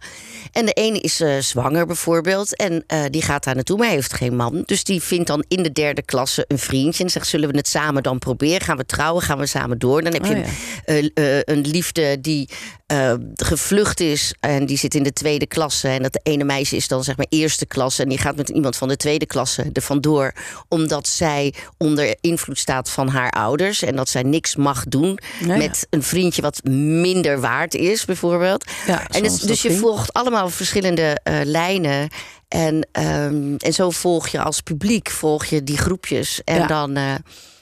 En 0.53 0.67
de 0.67 0.73
ene 0.73 1.01
is 1.01 1.21
eh, 1.21 1.39
zwanger 1.39 1.87
bijvoorbeeld, 1.87 2.57
en 2.57 2.85
eh, 2.87 3.05
die 3.11 3.23
gaat 3.23 3.45
daar 3.45 3.55
naartoe, 3.55 3.79
maar 3.79 3.89
heeft 3.89 4.15
geen 4.15 4.37
man. 4.37 4.63
Dus 4.67 4.85
die 4.85 5.03
vindt 5.03 5.27
dan 5.27 5.45
in 5.49 5.63
de 5.63 5.73
derde 5.73 6.03
klasse 6.03 6.45
een 6.49 6.59
vriendje 6.59 7.05
en 7.05 7.11
zegt: 7.11 7.27
Zullen 7.27 7.51
we 7.51 7.57
het 7.57 7.69
samen 7.69 8.03
dan 8.03 8.19
proberen? 8.19 8.61
Gaan 8.61 8.77
we 8.77 8.87
trouwen? 8.87 9.23
Gaan 9.23 9.39
we 9.39 9.47
samen 9.47 9.79
door? 9.79 10.03
Dan 10.03 10.13
heb 10.13 10.23
Oh 10.23 10.29
je 10.29 10.37
ja. 10.37 10.45
een, 10.85 11.11
eh, 11.15 11.39
een 11.55 11.61
liefde 11.61 12.21
die 12.21 12.49
gevlucht 13.35 14.01
is 14.01 14.35
en 14.41 14.67
die 14.67 14.79
zit 14.79 14.95
in 14.95 15.03
de 15.03 15.13
tweede 15.13 15.47
klasse. 15.47 15.89
En 15.89 16.03
dat 16.03 16.13
de 16.13 16.21
ene 16.23 16.45
meisje 16.45 16.77
is 16.77 16.89
dan 16.89 17.05
zeg 17.05 17.17
maar 17.17 17.27
eerste 17.29 17.67
klasse 17.67 18.03
en 18.03 18.09
die 18.09 18.19
gaat 18.19 18.37
met 18.37 18.49
iemand 18.49 18.77
van 18.77 18.89
de 18.89 18.97
tweede 18.97 19.27
klasse 19.27 19.71
er 19.73 19.83
vandoor, 19.83 20.33
omdat 20.69 21.09
zij 21.09 21.55
onder 21.79 22.17
invloed 22.21 22.59
staat 22.59 22.76
van 22.83 23.09
haar 23.09 23.31
ouders 23.31 23.83
en 23.83 23.97
dat 23.97 24.09
zij 24.09 24.23
niks 24.23 24.57
mag 24.57 24.85
doen 24.85 25.19
ja. 25.47 25.57
met 25.57 25.87
een 25.91 26.03
vriendje 26.03 26.43
wat 26.43 26.65
minder 26.65 27.41
waard 27.41 27.75
is, 27.75 28.05
bijvoorbeeld. 28.05 28.65
Ja, 28.87 29.09
en 29.09 29.23
dat 29.23 29.41
dus 29.47 29.63
je 29.63 29.69
ging. 29.69 29.81
volgt 29.81 30.13
allemaal 30.13 30.49
verschillende 30.51 31.19
eh, 31.23 31.35
lijnen. 31.45 32.09
En, 32.49 32.89
ehm, 32.93 33.55
en 33.57 33.73
zo 33.73 33.91
volg 33.91 34.29
je 34.29 34.41
als 34.43 34.61
publiek 34.61 35.11
volg 35.11 35.45
je 35.45 35.63
die 35.65 35.79
groepjes. 35.79 36.41
En 36.45 36.57
Ja. 36.59 36.67
dan. 36.67 36.97
eh, 36.97 37.13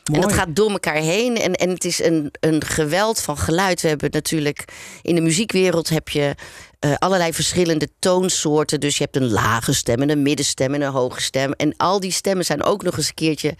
en 0.04 0.20
dat 0.20 0.32
gaat 0.32 0.56
door 0.56 0.70
elkaar 0.70 0.96
heen. 0.96 1.36
En, 1.36 1.52
en 1.54 1.68
het 1.70 1.84
is 1.84 2.02
een, 2.02 2.30
een 2.40 2.64
geweld 2.64 3.20
van 3.20 3.38
geluid. 3.38 3.80
We 3.80 3.88
hebben 3.88 4.10
natuurlijk 4.12 4.64
in 5.02 5.14
de 5.14 5.20
muziekwereld 5.20 5.88
heb 5.88 6.08
je 6.08 6.34
eh, 6.78 6.94
allerlei 6.98 7.32
verschillende 7.32 7.88
toonsoorten. 7.98 8.80
Dus 8.80 8.96
je 8.98 9.02
hebt 9.04 9.16
een 9.16 9.30
lage 9.30 9.72
stem 9.72 10.02
en 10.02 10.10
een 10.10 10.22
middenstem 10.22 10.74
en 10.74 10.82
een 10.82 10.90
hoge 10.92 11.20
stem. 11.22 11.52
En 11.52 11.74
al 11.76 12.00
die 12.00 12.12
stemmen 12.12 12.44
zijn 12.44 12.62
ook 12.62 12.82
nog 12.82 12.96
eens 12.96 13.08
een 13.08 13.14
keertje 13.14 13.54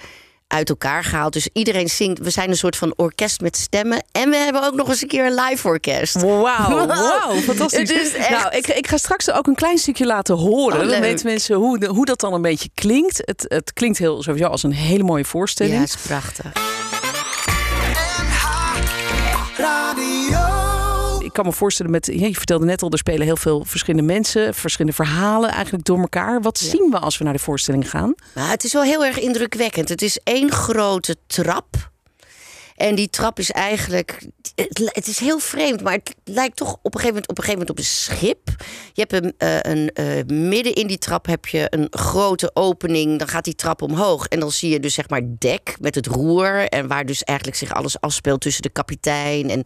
uit 0.54 0.68
elkaar 0.68 1.04
gehaald. 1.04 1.32
Dus 1.32 1.48
iedereen 1.52 1.88
zingt. 1.88 2.18
We 2.18 2.30
zijn 2.30 2.50
een 2.50 2.56
soort 2.56 2.76
van 2.76 2.92
orkest 2.96 3.40
met 3.40 3.56
stemmen. 3.56 4.04
En 4.12 4.30
we 4.30 4.36
hebben 4.36 4.64
ook 4.64 4.74
nog 4.74 4.88
eens 4.88 5.02
een 5.02 5.08
keer 5.08 5.26
een 5.26 5.34
live 5.34 5.68
orkest. 5.68 6.20
Wauw, 6.20 6.86
wauw, 6.86 7.34
fantastisch. 7.50 7.78
Het 7.78 7.90
is 7.90 8.14
echt- 8.14 8.30
Nou, 8.30 8.56
ik, 8.56 8.66
ik 8.66 8.86
ga 8.86 8.96
straks 8.96 9.30
ook 9.30 9.46
een 9.46 9.54
klein 9.54 9.78
stukje 9.78 10.06
laten 10.06 10.34
horen. 10.36 10.80
Oh, 10.80 10.88
dan 10.88 11.00
weten 11.00 11.26
mensen 11.26 11.56
hoe, 11.56 11.86
hoe 11.86 12.04
dat 12.06 12.20
dan 12.20 12.32
een 12.32 12.42
beetje 12.42 12.68
klinkt. 12.74 13.22
Het, 13.24 13.44
het 13.48 13.72
klinkt 13.72 13.98
heel, 13.98 14.22
sowieso 14.22 14.46
als 14.48 14.62
een 14.62 14.72
hele 14.72 15.02
mooie 15.02 15.24
voorstelling. 15.24 15.74
Ja, 15.74 15.80
het 15.80 15.88
is 15.94 15.96
prachtig. 16.06 16.52
Kan 21.34 21.44
me 21.44 21.52
voorstellen 21.52 21.90
met, 21.92 22.06
je 22.06 22.34
vertelde 22.34 22.64
net 22.64 22.82
al, 22.82 22.90
er 22.90 22.98
spelen 22.98 23.26
heel 23.26 23.36
veel 23.36 23.64
verschillende 23.64 24.12
mensen, 24.12 24.54
verschillende 24.54 24.96
verhalen 24.96 25.50
eigenlijk 25.50 25.84
door 25.84 25.98
elkaar. 25.98 26.40
Wat 26.42 26.60
Ja. 26.60 26.68
zien 26.68 26.90
we 26.90 26.98
als 26.98 27.18
we 27.18 27.24
naar 27.24 27.32
de 27.32 27.38
voorstelling 27.38 27.90
gaan? 27.90 28.14
Nou, 28.34 28.48
het 28.48 28.64
is 28.64 28.72
wel 28.72 28.82
heel 28.82 29.04
erg 29.04 29.18
indrukwekkend. 29.20 29.88
Het 29.88 30.02
is 30.02 30.18
één 30.24 30.50
grote 30.52 31.16
trap. 31.26 31.73
En 32.74 32.94
die 32.94 33.10
trap 33.10 33.38
is 33.38 33.50
eigenlijk. 33.50 34.18
Het, 34.54 35.06
is 35.06 35.18
heel 35.18 35.38
vreemd, 35.38 35.82
maar 35.82 35.92
het 35.92 36.14
lijkt 36.24 36.56
toch 36.56 36.76
op 36.82 36.94
een 36.94 37.00
gegeven 37.00 37.08
moment 37.08 37.28
op 37.28 37.38
een, 37.38 37.44
gegeven 37.44 37.66
moment 37.66 37.70
op 37.70 37.78
een 37.78 37.84
schip. 37.84 38.62
Je 38.92 39.06
hebt 39.08 39.24
een, 39.24 39.34
eh, 39.38 39.72
een 39.72 39.90
eh, 39.92 40.36
midden 40.36 40.74
in 40.74 40.86
die 40.86 40.98
trap 40.98 41.26
heb 41.26 41.46
je 41.46 41.66
een 41.70 41.86
grote 41.90 42.50
opening. 42.54 43.18
Dan 43.18 43.28
gaat 43.28 43.44
die 43.44 43.54
trap 43.54 43.82
omhoog. 43.82 44.26
En 44.26 44.40
dan 44.40 44.52
zie 44.52 44.70
je 44.70 44.80
dus 44.80 44.94
zeg 44.94 45.08
maar 45.08 45.20
dek 45.38 45.76
met 45.80 45.94
het 45.94 46.06
roer. 46.06 46.68
En 46.68 46.88
waar 46.88 47.06
dus 47.06 47.22
eigenlijk 47.22 47.58
zich 47.58 47.74
alles 47.74 48.00
afspeelt 48.00 48.40
tussen 48.40 48.62
de 48.62 48.68
kapitein 48.68 49.50
en, 49.50 49.64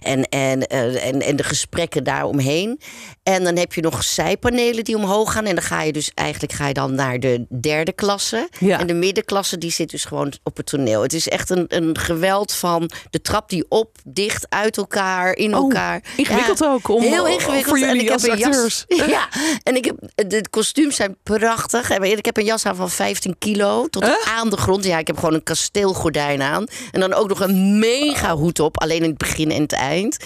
en, 0.00 0.28
en, 0.28 0.66
eh, 0.66 1.06
en, 1.06 1.20
en 1.20 1.36
de 1.36 1.44
gesprekken 1.44 2.04
daaromheen. 2.04 2.80
En 3.22 3.44
dan 3.44 3.56
heb 3.56 3.72
je 3.72 3.80
nog 3.80 4.04
zijpanelen 4.04 4.84
die 4.84 4.96
omhoog 4.96 5.32
gaan. 5.32 5.46
En 5.46 5.54
dan 5.54 5.64
ga 5.64 5.82
je 5.82 5.92
dus 5.92 6.10
eigenlijk 6.14 6.52
ga 6.52 6.66
je 6.66 6.74
dan 6.74 6.94
naar 6.94 7.20
de 7.20 7.46
derde 7.60 7.92
klasse. 7.92 8.48
Ja. 8.58 8.80
En 8.80 8.86
de 8.86 8.94
middenklasse 8.94 9.58
die 9.58 9.70
zit 9.70 9.90
dus 9.90 10.04
gewoon 10.04 10.32
op 10.42 10.56
het 10.56 10.66
toneel. 10.66 11.02
Het 11.02 11.12
is 11.12 11.28
echt 11.28 11.50
een, 11.50 11.64
een 11.68 11.98
geweld 11.98 12.47
van 12.54 12.90
de 13.10 13.20
trap 13.20 13.48
die 13.48 13.64
op, 13.68 13.96
dicht, 14.04 14.46
uit 14.48 14.76
elkaar, 14.76 15.32
in 15.36 15.54
Oh, 15.54 15.60
elkaar. 15.62 16.02
ingewikkeld 16.16 16.64
ook 16.64 16.88
om- 16.88 17.02
heel 17.02 17.26
ingewikkeld. 17.26 17.64
voor 17.64 17.78
jullie 17.78 17.98
en 17.98 18.04
ik 18.06 18.10
als 18.12 18.22
heb 18.22 18.32
een 18.32 18.44
acteurs. 18.44 18.84
jas. 18.88 19.06
Ja, 19.08 19.28
en 19.62 19.76
ik 19.76 19.84
heb 19.84 19.96
de 20.28 20.44
kostuums 20.50 20.96
zijn 20.96 21.16
prachtig. 21.22 21.90
En 21.90 22.02
Ik 22.02 22.24
heb 22.24 22.36
een 22.36 22.44
jas 22.44 22.66
aan 22.66 22.76
van 22.76 22.90
15 22.90 23.38
kilo 23.38 23.86
tot 23.86 24.04
aan 24.24 24.50
de 24.50 24.56
grond. 24.56 24.84
Ja, 24.84 24.98
ik 24.98 25.06
heb 25.06 25.18
gewoon 25.18 25.34
een 25.34 25.42
kasteelgordijn 25.42 26.42
aan. 26.42 26.66
En 26.92 27.00
dan 27.00 27.12
ook 27.14 27.28
nog 27.28 27.40
een 27.40 27.78
mega 27.78 28.36
hoed 28.36 28.60
op, 28.60 28.80
alleen 28.80 29.02
in 29.02 29.08
het 29.08 29.18
begin 29.18 29.50
en 29.50 29.62
het 29.62 29.72
eind. 29.72 30.16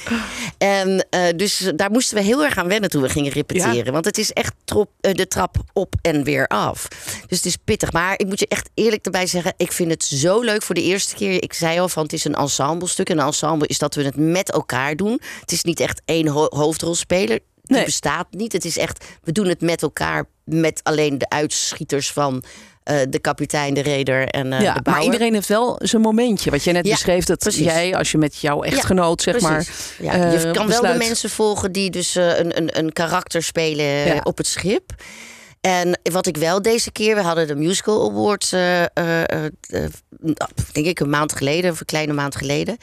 En 0.59 1.07
eh, 1.11 1.23
dus 1.37 1.71
daar 1.77 1.91
moesten 1.91 2.17
we 2.17 2.23
heel 2.23 2.45
erg 2.45 2.59
aan 2.59 2.69
wennen 2.69 2.91
toen 2.91 3.03
we 3.03 3.09
gingen 3.09 3.33
repeteren. 3.33 3.93
Want 3.93 4.05
het 4.05 4.19
is 4.19 4.31
echt 4.33 4.53
trop, 4.65 4.91
eh, 5.01 5.15
de 5.15 5.29
trap 5.29 5.57
op 5.73 5.95
en 6.03 6.25
weer 6.25 6.47
af. 6.47 6.89
Dus 7.29 7.37
het 7.37 7.47
is 7.47 7.57
pittig. 7.65 7.93
Maar 7.93 8.15
ik 8.17 8.27
moet 8.27 8.39
je 8.41 8.47
echt 8.49 8.71
eerlijk 8.75 9.05
erbij 9.05 9.27
zeggen, 9.27 9.55
ik 9.57 9.73
vind 9.73 9.91
het 9.91 10.05
zo 10.05 10.41
leuk 10.41 10.63
voor 10.63 10.75
de 10.75 10.83
eerste 10.83 11.15
keer. 11.15 11.43
Ik 11.43 11.53
zei 11.53 11.79
al 11.81 11.89
van 11.89 12.07
het 12.13 12.21
is 12.21 12.25
een 12.25 12.35
ensemblestuk. 12.35 13.11
En 13.11 13.19
een 13.19 13.27
ensemble 13.27 13.67
is 13.67 13.79
dat 13.79 13.95
we 13.95 14.03
het 14.05 14.17
met 14.17 14.51
elkaar 14.51 14.97
doen. 14.97 15.21
Het 15.41 15.53
is 15.53 15.63
niet 15.63 15.81
echt 15.81 16.03
één 16.05 16.27
ho- 16.29 16.47
hoofdrolspeler. 16.51 17.39
Die 17.63 17.77
Nee. 17.77 17.85
bestaat 17.85 18.27
niet. 18.31 18.53
Het 18.53 18.65
is 18.65 18.79
echt, 18.79 19.05
we 19.23 19.33
doen 19.33 19.47
het 19.47 19.61
met 19.61 19.83
elkaar. 19.83 20.25
Met 20.45 20.81
alleen 20.83 21.19
de 21.19 21.29
uitschieters 21.29 22.13
van 22.13 22.43
eh, 22.83 22.97
de 23.09 23.19
kapitein, 23.19 23.75
de 23.75 23.81
reder 23.81 24.29
en 24.29 24.53
eh, 24.53 24.61
ja, 24.61 24.75
de 24.75 24.91
maar 24.91 25.03
iedereen 25.03 25.35
heeft 25.35 25.49
wel 25.49 25.77
zijn 25.83 26.03
momentje. 26.03 26.51
Wat 26.51 26.65
jij 26.65 26.73
net 26.73 26.85
Ja, 26.87 26.93
beschreef, 26.93 27.25
dat 27.25 27.39
precies. 27.39 27.65
jij 27.65 27.97
als 27.97 28.11
je 28.11 28.19
met 28.19 28.37
jouw 28.37 28.63
echtgenoot, 28.63 29.23
zeg 29.23 29.41
maar... 29.41 29.67
Ja, 29.99 30.15
je 30.15 30.39
eh, 30.39 30.53
kan 30.53 30.67
wel 30.69 30.81
de 30.83 30.95
mensen 30.99 31.31
volgen 31.31 31.73
die 31.73 31.91
dus 31.91 32.15
een, 32.15 32.57
een, 32.57 32.79
een 32.79 32.93
karakter 32.93 33.43
spelen 33.43 33.85
Ja. 33.85 34.21
op 34.23 34.37
het 34.37 34.47
schip. 34.47 34.93
En 35.63 36.01
wat 36.03 36.27
ik 36.27 36.37
wel 36.37 36.63
deze 36.63 36.93
keer, 36.93 37.15
we 37.15 37.23
hadden 37.23 37.47
de 37.47 37.55
Musical 37.55 38.11
Awards, 38.11 38.53
eh, 38.53 38.83
eh, 38.83 39.45
eh, 39.45 39.51
denk 40.73 40.87
ik 40.87 41.01
een 41.01 41.11
maand 41.11 41.33
geleden, 41.33 41.71
of 41.71 41.81
een 41.81 41.87
kleine 41.87 42.13
maand 42.13 42.37
geleden. 42.37 42.77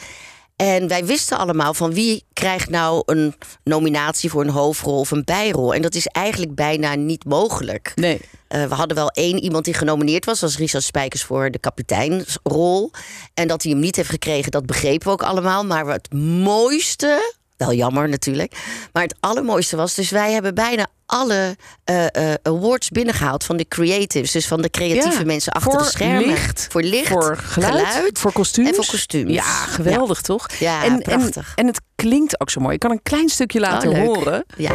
En 0.56 0.88
wij 0.88 1.06
wisten 1.06 1.38
allemaal 1.38 1.74
van 1.74 1.94
wie 1.94 2.24
krijgt 2.34 2.70
nou 2.70 3.04
een 3.06 3.36
nominatie 3.64 4.30
voor 4.30 4.42
een 4.42 4.50
hoofdrol 4.50 5.00
of 5.00 5.12
een 5.12 5.24
bijrol. 5.24 5.74
En 5.74 5.82
dat 5.82 5.96
is 5.96 6.08
eigenlijk 6.08 6.56
bijna 6.56 6.96
niet 6.96 7.26
mogelijk. 7.26 7.92
Nee, 7.96 8.22
we 8.48 8.74
hadden 8.74 8.98
wel 8.98 9.10
één 9.10 9.40
iemand 9.40 9.66
die 9.66 9.74
genomineerd 9.74 10.26
was, 10.26 10.40
was 10.40 10.58
Richard 10.58 10.84
Spijkers 10.84 11.24
voor 11.24 11.52
de 11.52 11.60
kapiteinsrol. 11.60 12.92
En 13.34 13.48
dat 13.48 13.64
hij 13.64 13.72
hem 13.72 13.82
niet 13.82 13.96
heeft 13.96 14.10
gekregen, 14.10 14.52
dat 14.52 14.66
begrepen 14.66 15.08
we 15.08 15.14
ook 15.14 15.24
allemaal. 15.24 15.66
Maar 15.66 15.88
het 15.88 16.14
mooiste, 16.14 17.34
wel 17.58 17.74
jammer 17.74 18.10
natuurlijk, 18.10 18.54
maar 18.94 19.04
het 19.04 19.16
allermooiste 19.20 19.76
was, 19.76 19.96
dus 19.96 20.10
wij 20.10 20.32
hebben 20.32 20.56
bijna 20.56 20.88
alle 21.10 21.56
eh, 21.84 22.06
eh, 22.06 22.34
awards 22.44 22.90
binnengehaald 22.90 23.44
van 23.44 23.58
de 23.58 23.68
creatives, 23.68 24.32
dus 24.32 24.48
van 24.48 24.62
de 24.62 24.70
creatieve 24.70 25.20
Ja, 25.20 25.26
mensen 25.26 25.52
achter 25.52 25.78
de 25.78 25.84
schermen. 25.84 26.26
licht, 26.26 26.68
voor 26.72 26.82
licht, 26.82 27.08
voor 27.08 27.38
geluid, 27.38 28.20
voor 28.20 28.32
kostuums. 28.32 28.70
en 28.70 28.76
voor 28.76 28.86
kostuums. 28.86 29.34
Ja, 29.34 29.44
geweldig 29.66 30.22
toch? 30.22 30.52
Ja, 30.60 30.84
en, 30.84 31.02
prachtig. 31.02 31.48
En, 31.56 31.64
en 31.64 31.68
het 31.68 31.82
klinkt 31.96 32.42
ook 32.42 32.50
zo 32.50 32.62
mooi. 32.62 32.74
Ik 32.74 32.80
kan 32.80 32.92
een 32.92 33.02
klein 33.04 33.30
stukje 33.30 33.60
laten 33.60 33.90
Oh, 33.90 33.98
horen. 33.98 34.46
Ja. 34.58 34.72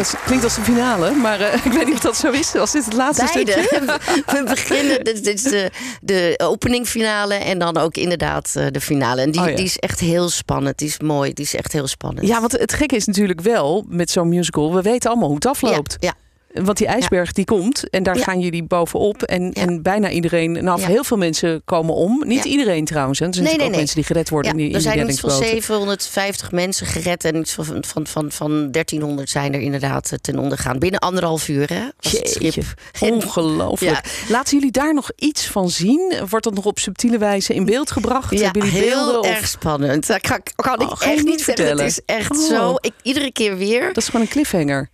Als, 0.00 0.14
klinkt 0.24 0.44
als 0.44 0.54
de 0.54 0.62
finale, 0.62 1.10
maar 1.10 1.40
eh, 1.40 1.64
ik 1.66 1.72
weet 1.72 1.84
niet 1.84 1.94
of 1.94 2.00
dat 2.00 2.16
zo 2.16 2.30
is. 2.30 2.54
Als 2.54 2.72
dit 2.72 2.84
het 2.84 2.94
laatste 2.94 3.30
Beide. 3.32 3.50
stukje? 3.52 3.98
We 4.34 4.42
beginnen, 4.48 5.04
dit, 5.04 5.24
dit 5.24 5.34
is 5.34 5.42
de, 5.42 5.70
de 6.00 6.34
openingfinale 6.44 7.34
en 7.34 7.58
dan 7.58 7.76
ook 7.76 7.96
inderdaad 7.96 8.52
eh, 8.56 8.66
de 8.70 8.80
finale. 8.80 9.20
En 9.20 9.30
die, 9.30 9.40
Oh 9.40 9.48
ja. 9.48 9.56
die 9.56 9.64
is 9.64 9.78
echt 9.78 10.00
heel 10.00 10.28
spannend. 10.28 10.78
Die 10.78 10.88
is 10.88 10.98
mooi, 11.00 11.32
die 11.32 11.44
is 11.44 11.54
echt 11.54 11.72
heel 11.72 11.86
spannend. 11.86 12.26
Ja, 12.26 12.40
want 12.40 12.52
het 12.52 12.72
gekke 12.72 12.96
is 12.96 13.06
natuurlijk 13.06 13.40
wel 13.40 13.84
met 13.88 14.10
zo'n 14.10 14.28
musical. 14.28 14.74
We 14.74 14.82
weten 14.82 15.10
allemaal 15.10 15.28
hoe 15.28 15.36
het 15.36 15.46
afloopt. 15.46 15.96
Ja, 16.00 16.14
Want 16.52 16.78
die 16.78 16.86
ijsberg 16.86 17.32
die 17.32 17.44
komt 17.44 17.90
en 17.90 18.02
daar 18.02 18.16
Ja. 18.16 18.22
gaan 18.22 18.40
jullie 18.40 18.62
bovenop. 18.64 19.22
En, 19.22 19.42
Ja. 19.44 19.50
en 19.66 19.82
bijna 19.82 20.10
iedereen, 20.10 20.52
nou 20.64 20.80
heel 20.82 21.04
veel 21.04 21.16
mensen 21.16 21.62
komen 21.64 21.94
om. 21.94 22.22
Niet 22.26 22.44
iedereen 22.44 22.84
trouwens. 22.84 23.20
Er 23.20 23.34
zijn 23.34 23.44
Nee, 23.56 23.66
ook 23.66 23.74
mensen 23.76 23.94
die 23.96 24.04
gered 24.04 24.28
worden 24.28 24.50
in 24.50 24.56
die, 24.56 24.66
er 24.66 24.72
die 24.72 24.80
zijn 24.82 25.08
iets 25.08 25.20
van 25.20 25.30
reddingsboten. 25.30 25.60
750 25.62 26.52
mensen 26.52 26.86
gered 26.86 27.24
en 27.24 27.36
iets 27.36 27.52
van, 27.52 27.64
van, 27.80 28.06
van, 28.06 28.30
van 28.32 28.70
1300 28.70 29.30
zijn 29.30 29.54
er 29.54 29.60
inderdaad 29.60 30.12
eh, 30.12 30.18
ten 30.18 30.38
onder 30.38 30.58
gaan. 30.58 30.78
Binnen 30.78 31.00
anderhalf 31.00 31.48
uur, 31.48 31.68
hè? 31.68 31.82
Jeetje, 32.10 32.62
ongelooflijk. 33.12 34.24
Laten 34.28 34.56
jullie 34.58 34.72
daar 34.72 34.94
nog 34.94 35.10
iets 35.16 35.46
van 35.46 35.70
zien? 35.70 36.14
Wordt 36.28 36.44
dat 36.44 36.54
nog 36.54 36.64
op 36.64 36.78
subtiele 36.78 37.18
wijze 37.18 37.54
in 37.54 37.64
beeld 37.64 37.90
gebracht? 37.90 38.38
Ja, 38.38 38.50
jullie 38.52 38.70
heel 38.70 38.82
beelden? 39.04 39.20
Of- 39.20 39.26
erg 39.26 39.48
spannend. 39.48 40.06
Dat 40.06 40.20
kan, 40.20 40.40
kan 40.56 40.80
Oh, 40.80 40.90
ik 40.92 41.02
je 41.02 41.10
echt 41.10 41.24
niet 41.24 41.40
zeggen. 41.40 41.44
Het 41.44 41.44
vertellen? 41.44 41.84
is 41.84 42.00
echt 42.06 42.30
Oh. 42.30 42.48
zo. 42.48 42.74
Ik, 42.80 42.92
iedere 43.02 43.32
keer 43.32 43.56
weer. 43.56 43.86
Dat 43.86 43.96
is 43.96 44.06
gewoon 44.06 44.20
een 44.22 44.28
cliffhanger. 44.32 44.88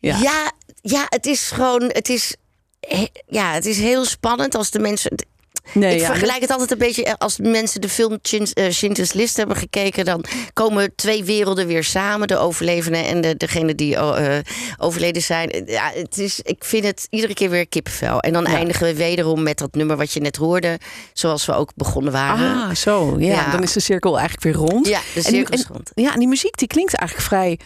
Ja. 0.00 0.16
Ja. 0.22 0.52
ja, 0.82 1.06
het 1.08 1.26
is 1.26 1.50
gewoon. 1.50 1.82
Het 1.92 2.08
is, 2.08 2.34
ja, 3.28 3.52
het 3.52 3.66
is 3.66 3.78
heel 3.78 4.04
spannend 4.04 4.54
als 4.54 4.70
de 4.70 4.78
mensen. 4.78 5.24
Nee, 5.74 5.94
ik 5.94 6.00
ja, 6.00 6.06
vergelijk 6.06 6.40
het 6.40 6.50
altijd 6.50 6.70
een 6.70 6.78
beetje 6.78 7.04
eh, 7.04 7.12
als 7.18 7.38
mensen 7.38 7.80
de 7.80 7.88
film 7.88 8.18
eh, 8.22 8.70
Schindler's 8.70 9.12
List 9.12 9.36
hebben 9.36 9.56
gekeken. 9.56 10.04
Dan 10.04 10.24
komen 10.52 10.92
twee 10.94 11.24
werelden 11.24 11.66
weer 11.66 11.84
samen. 11.84 12.28
De 12.28 12.36
overlevenden 12.38 13.04
en 13.06 13.20
de, 13.20 13.36
degene 13.36 13.74
die 13.74 14.02
oh, 14.02 14.36
eh, 14.36 14.38
overleden 14.78 15.22
zijn. 15.22 15.62
Ja, 15.66 15.90
het 15.94 16.18
is, 16.18 16.40
ik 16.42 16.64
vind 16.64 16.84
het 16.84 17.06
iedere 17.10 17.34
keer 17.34 17.50
weer 17.50 17.68
kippenvel. 17.68 18.20
En 18.20 18.32
dan 18.32 18.42
Ja. 18.42 18.54
eindigen 18.56 18.86
we 18.86 18.94
wederom 18.94 19.42
met 19.42 19.58
dat 19.58 19.74
nummer 19.74 19.96
wat 19.96 20.12
je 20.12 20.20
net 20.20 20.36
hoorde. 20.36 20.78
Zoals 21.12 21.46
we 21.46 21.52
ook 21.52 21.72
begonnen 21.74 22.12
waren. 22.12 22.54
Ah, 22.62 22.74
zo. 22.74 23.16
Ja, 23.18 23.26
Ja. 23.34 23.50
dan 23.50 23.62
is 23.62 23.72
de 23.72 23.80
cirkel 23.80 24.18
eigenlijk 24.18 24.42
weer 24.56 24.68
rond. 24.68 24.86
Ja, 24.86 25.00
de 25.14 25.20
En- 25.20 25.32
cirkel 25.32 25.54
is 25.54 25.62
en- 25.62 25.72
rond. 25.72 25.90
Ja, 25.94 26.12
en 26.12 26.18
die 26.18 26.28
muziek 26.28 26.56
die 26.56 26.68
klinkt 26.68 26.94
eigenlijk 26.94 27.28
vrij 27.28 27.58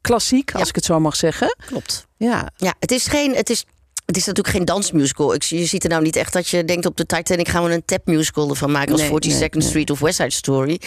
klassiek, 0.00 0.52
als 0.52 0.62
Ja. 0.62 0.68
ik 0.68 0.74
het 0.74 0.84
zo 0.84 1.00
mag 1.00 1.16
zeggen. 1.16 1.56
Klopt. 1.66 2.06
Ja, 2.16 2.50
Ja, 2.56 2.74
het 2.78 2.90
is 2.90 3.06
geen. 3.06 3.34
Het 3.34 3.50
is, 3.50 3.64
het 4.06 4.16
is 4.16 4.24
natuurlijk 4.26 4.56
geen 4.56 4.64
dansmusical. 4.64 5.34
Ik, 5.34 5.42
je 5.42 5.64
ziet 5.66 5.82
er 5.84 5.90
nou 5.90 6.02
niet 6.02 6.16
echt 6.16 6.32
dat 6.32 6.48
je 6.48 6.64
denkt 6.64 6.86
op 6.86 6.96
de 6.96 7.06
Titanic 7.06 7.48
gaan 7.48 7.64
we 7.64 7.72
een 7.72 7.84
tap 7.84 8.06
musical 8.06 8.48
ervan 8.50 8.70
maken 8.70 8.92
als 8.92 9.00
Nee, 9.00 9.10
42nd 9.10 9.38
nee, 9.38 9.48
nee. 9.52 9.62
Street 9.68 9.90
of 9.90 9.98
West 10.00 10.16
Side 10.16 10.30
Story. 10.30 10.80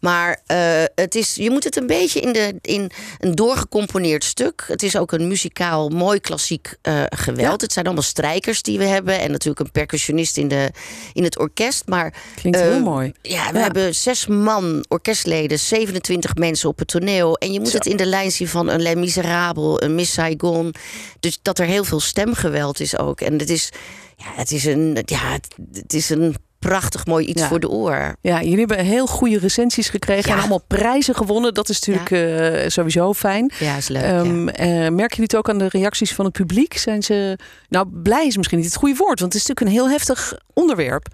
Maar 0.00 0.40
eh, 0.46 0.58
het 0.94 1.14
is, 1.14 1.34
je 1.34 1.50
moet 1.50 1.64
het 1.64 1.76
een 1.76 1.86
beetje 1.86 2.20
in, 2.20 2.32
de, 2.32 2.54
in 2.60 2.90
een 3.18 3.34
doorgecomponeerd 3.34 4.24
stuk. 4.24 4.64
Het 4.66 4.82
is 4.82 4.96
ook 4.96 5.12
een 5.12 5.28
muzikaal 5.28 5.88
mooi 5.88 6.20
klassiek 6.20 6.74
eh, 6.82 7.02
geweld. 7.08 7.40
Ja. 7.60 7.64
Het 7.66 7.72
zijn 7.72 7.84
allemaal 7.84 8.02
strijkers 8.04 8.62
die 8.62 8.78
we 8.78 8.84
hebben 8.84 9.20
en 9.20 9.30
natuurlijk 9.30 9.60
een 9.66 9.72
percussionist 9.72 10.36
in, 10.36 10.48
de, 10.48 10.70
in 11.12 11.24
het 11.24 11.38
orkest. 11.38 11.82
Maar 11.86 12.14
klinkt 12.34 12.60
heel 12.60 12.80
mooi. 12.80 13.12
ja, 13.22 13.52
we 13.52 13.58
Ja. 13.58 13.64
hebben 13.64 13.94
zes 13.94 14.26
man 14.26 14.84
orkestleden, 14.88 15.58
27 15.58 16.34
mensen 16.34 16.68
op 16.68 16.78
het 16.78 16.88
toneel. 16.88 17.36
En 17.38 17.52
je 17.52 17.58
moet 17.60 17.68
Zo. 17.68 17.76
het 17.76 17.86
in 17.86 17.96
de 17.96 18.06
lijn 18.06 18.32
zien 18.32 18.48
van 18.48 18.68
een 18.68 18.82
Les 18.82 18.94
Miserables, 18.94 19.80
een 19.80 19.94
Miss 19.94 20.12
Saigon. 20.12 20.74
Dus 21.20 21.38
dat 21.42 21.58
er 21.58 21.66
heel 21.66 21.84
veel 21.84 22.00
stemgeweld 22.00 22.60
is 22.80 22.98
ook. 22.98 23.20
En 23.20 23.38
het 23.38 23.50
is, 23.50 23.70
ja, 24.16 24.32
het 24.34 24.50
is, 24.50 24.64
een, 24.64 24.98
ja, 25.04 25.32
het, 25.32 25.56
het 25.72 25.92
is 25.92 26.10
een 26.10 26.36
prachtig 26.68 27.06
mooi 27.06 27.26
iets 27.26 27.40
Ja. 27.42 27.48
voor 27.48 27.60
de 27.60 27.68
oor. 27.68 28.16
Ja, 28.20 28.40
jullie 28.42 28.58
hebben 28.58 28.78
heel 28.78 29.06
goede 29.06 29.38
recensies 29.38 29.88
gekregen 29.88 30.28
Ja. 30.28 30.34
en 30.34 30.38
allemaal 30.40 30.64
prijzen 30.66 31.14
gewonnen. 31.14 31.54
Dat 31.54 31.68
is 31.68 31.80
natuurlijk 31.80 32.10
eh, 32.10 32.68
sowieso 32.68 33.12
fijn. 33.12 33.52
Ja, 33.58 33.76
is 33.76 33.88
leuk. 33.88 34.02
Ja. 34.02 34.22
eh, 34.22 34.66
merken 34.68 34.94
jullie 35.08 35.22
het 35.22 35.36
ook 35.36 35.48
aan 35.48 35.58
de 35.58 35.68
reacties 35.68 36.14
van 36.14 36.24
het 36.24 36.34
publiek? 36.34 36.76
Zijn 36.78 37.02
ze, 37.02 37.38
nou 37.68 37.86
blij 38.02 38.26
is 38.26 38.36
misschien 38.36 38.58
niet 38.58 38.66
het 38.66 38.76
goede 38.76 38.96
woord, 38.96 39.20
want 39.20 39.32
het 39.32 39.42
is 39.42 39.48
natuurlijk 39.48 39.66
een 39.76 39.82
heel 39.82 39.90
heftig 39.96 40.34
onderwerp. 40.54 41.06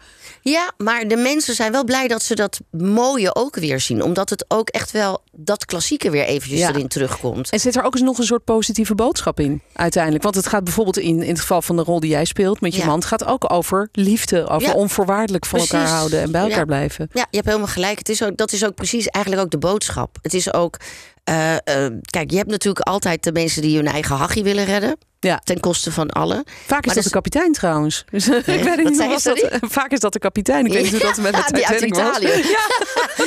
ja, 0.42 0.70
maar 0.76 1.08
de 1.08 1.16
mensen 1.16 1.54
zijn 1.54 1.72
wel 1.72 1.84
blij 1.84 2.08
dat 2.08 2.22
ze 2.22 2.34
dat 2.34 2.60
mooie 2.70 3.34
ook 3.34 3.56
weer 3.56 3.80
zien. 3.80 4.02
Omdat 4.02 4.30
het 4.30 4.44
ook 4.48 4.68
echt 4.68 4.90
wel 4.90 5.22
dat 5.32 5.64
klassieke 5.64 6.10
weer 6.10 6.24
eventjes 6.24 6.60
erin 6.60 6.88
terugkomt. 6.88 7.50
En 7.50 7.60
zit 7.60 7.76
er 7.76 7.82
ook 7.82 7.94
eens 7.94 8.02
nog 8.02 8.18
een 8.18 8.24
soort 8.24 8.44
positieve 8.44 8.94
boodschap 8.94 9.40
in, 9.40 9.62
uiteindelijk? 9.72 10.22
Want 10.22 10.34
het 10.34 10.46
gaat 10.46 10.64
bijvoorbeeld 10.64 10.98
in, 10.98 11.22
in 11.22 11.28
het 11.28 11.40
geval 11.40 11.62
van 11.62 11.76
de 11.76 11.82
rol 11.82 12.00
die 12.00 12.10
jij 12.10 12.24
speelt 12.24 12.60
met 12.60 12.74
je 12.74 12.84
man, 12.84 12.94
het 12.94 13.04
gaat 13.04 13.24
ook 13.24 13.52
over 13.52 13.88
liefde, 13.92 14.48
over 14.48 14.68
Ja. 14.68 14.74
Van 15.46 15.58
elkaar 15.58 15.86
houden 15.88 16.20
en 16.20 16.30
bij 16.30 16.40
elkaar 16.40 16.58
Ja. 16.58 16.64
blijven. 16.64 17.08
Ja, 17.12 17.26
je 17.30 17.36
hebt 17.36 17.46
helemaal 17.48 17.68
gelijk. 17.68 17.98
Het 17.98 18.08
is 18.08 18.22
ook, 18.22 18.36
dat 18.36 18.52
is 18.52 18.64
ook 18.64 18.74
precies 18.74 19.06
eigenlijk 19.06 19.44
ook 19.44 19.50
de 19.50 19.58
boodschap. 19.58 20.16
Het 20.22 20.34
is 20.34 20.52
ook. 20.52 20.76
Eh, 21.28 21.84
eh, 21.84 21.92
kijk, 22.10 22.30
je 22.30 22.36
hebt 22.36 22.50
natuurlijk 22.50 22.86
altijd 22.86 23.24
de 23.24 23.32
mensen 23.32 23.62
die 23.62 23.76
hun 23.76 23.86
eigen 23.86 24.16
hachie 24.16 24.42
willen 24.42 24.64
redden. 24.64 24.96
Ja. 25.20 25.40
Ten 25.44 25.60
koste 25.60 25.92
van 25.92 26.10
allen. 26.10 26.44
Vaak 26.66 26.86
is 26.86 26.86
dat 26.86 26.94
dat 26.94 27.04
de 27.04 27.10
kapitein 27.10 27.52
trouwens. 27.52 28.04
Dus, 28.10 28.28
ik 28.28 28.44
weet 28.44 28.84
niet 28.84 29.06
was 29.06 29.22
dat? 29.22 29.48
Vaak 29.60 29.92
is 29.92 30.00
dat 30.00 30.12
de 30.12 30.18
kapitein. 30.18 30.66
Ik 30.66 30.72
weet 30.72 30.82
niet 30.82 30.90
hoe 30.90 31.00
dat 31.00 31.16
met 31.16 31.32
de 31.32 31.58
Ja, 31.58 31.68
Titanic 31.68 31.94
was. 31.94 32.18
Italië. 32.18 32.44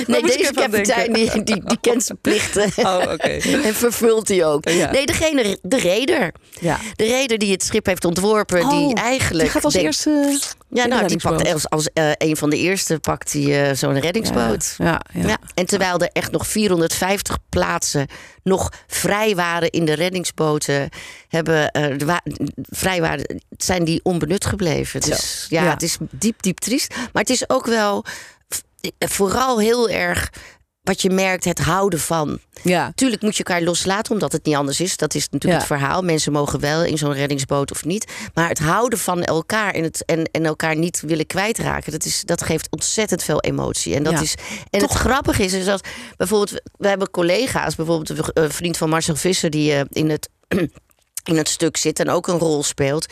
Nee, 0.08 0.22
deze 0.22 0.54
kapitein 0.54 1.14
die, 1.14 1.44
die, 1.44 1.64
die 1.66 1.78
kent 1.82 2.04
zijn 2.04 2.18
plichten. 2.22 2.72
Oh, 2.76 3.02
oké. 3.12 3.28
En 3.64 3.74
vervult 3.76 4.28
die 4.28 4.46
ook. 4.46 4.70
Ja. 4.70 4.92
Nee, 4.92 5.06
degene, 5.06 5.58
de 5.62 5.78
reder. 5.78 6.34
Ja. 6.60 6.80
De 6.96 7.06
reder 7.06 7.38
die 7.38 7.52
het 7.52 7.64
schip 7.64 7.86
heeft 7.86 8.06
ontworpen. 8.06 8.70
die 8.70 8.88
Oh, 8.88 9.00
eigenlijk. 9.00 9.44
Die 9.44 9.52
gaat 9.52 9.64
als 9.64 9.74
eerste. 9.74 10.40
Ja, 10.70 10.86
nou, 10.86 11.08
die 11.08 11.18
pakt 11.18 11.54
als, 11.54 11.70
als 11.70 11.90
eh, 11.94 12.12
een 12.18 12.38
van 12.38 12.50
de 12.50 12.58
eerste 12.58 13.00
pakt 13.00 13.34
hij 13.34 13.70
eh, 13.70 13.76
zo'n 13.76 14.00
reddingsboot. 14.00 14.76
Ja, 14.78 15.02
ja. 15.14 15.28
Ja. 15.28 15.38
en 15.54 15.66
terwijl 15.66 16.00
er 16.00 16.10
echt 16.14 16.32
nog 16.32 16.48
450 16.48 17.38
plaatsen 17.50 17.91
nog 18.44 18.70
vrij 18.88 19.36
waren 19.36 19.70
in 19.70 19.86
de 19.86 19.94
reddingsboten, 19.94 20.90
hebben, 21.28 21.72
wa- 22.06 22.22
vrij 22.70 23.02
waren, 23.02 23.42
zijn 23.58 23.84
die 23.84 24.00
onbenut 24.04 24.46
gebleven. 24.46 25.02
Dus 25.02 25.46
ja, 25.50 25.64
Ja. 25.64 25.70
het 25.70 25.82
is 25.82 25.98
diep, 26.12 26.42
diep 26.42 26.58
triest. 26.60 26.96
Maar 26.96 27.22
het 27.22 27.30
is 27.30 27.50
ook 27.50 27.66
wel 27.66 28.06
vooral 29.00 29.60
heel 29.60 29.90
erg 29.90 30.30
wat 30.84 31.02
je 31.02 31.10
merkt, 31.10 31.44
het 31.46 31.60
houden 31.60 32.00
van. 32.00 32.40
Ja. 32.64 32.92
Tuurlijk 32.96 33.22
moet 33.22 33.38
je 33.38 33.44
elkaar 33.44 33.62
loslaten, 33.62 34.14
omdat 34.14 34.32
het 34.32 34.46
niet 34.46 34.56
anders 34.56 34.80
is. 34.80 34.98
Dat 34.98 35.14
is 35.16 35.30
natuurlijk 35.30 35.62
Ja. 35.64 35.68
het 35.68 35.80
verhaal. 35.80 36.02
Mensen 36.02 36.32
mogen 36.32 36.60
wel 36.60 36.84
in 36.84 36.98
zo'n 36.98 37.14
reddingsboot 37.14 37.72
of 37.72 37.86
niet. 37.86 38.12
Maar 38.34 38.48
het 38.48 38.60
houden 38.60 39.00
van 39.00 39.24
elkaar 39.24 39.74
en, 39.74 39.84
het, 39.84 40.06
en, 40.06 40.24
en 40.32 40.46
elkaar 40.46 40.76
niet 40.76 41.02
willen 41.02 41.26
kwijtraken... 41.28 41.92
Dat, 41.92 42.06
is, 42.06 42.22
dat 42.26 42.44
geeft 42.44 42.68
ontzettend 42.70 43.24
veel 43.24 43.40
emotie. 43.42 43.96
En, 43.96 44.04
dat 44.04 44.14
Ja. 44.14 44.22
is, 44.22 44.36
en 44.70 44.82
het 44.82 44.92
grappige 44.92 45.44
is, 45.44 45.54
is 45.54 45.66
dat 45.66 45.88
bijvoorbeeld... 46.18 46.62
We 46.78 46.88
hebben 46.88 47.10
collega's, 47.10 47.76
bijvoorbeeld 47.76 48.38
een 48.38 48.52
vriend 48.52 48.78
van 48.78 48.90
Marcel 48.90 49.16
Visser... 49.16 49.50
die 49.50 49.74
eh, 49.74 49.82
in 49.90 50.10
het... 50.10 50.30
in 51.24 51.38
het 51.38 51.50
stuk 51.50 51.78
zit 51.78 52.00
en 52.00 52.10
ook 52.10 52.28
een 52.28 52.38
rol 52.38 52.64
speelt. 52.64 53.06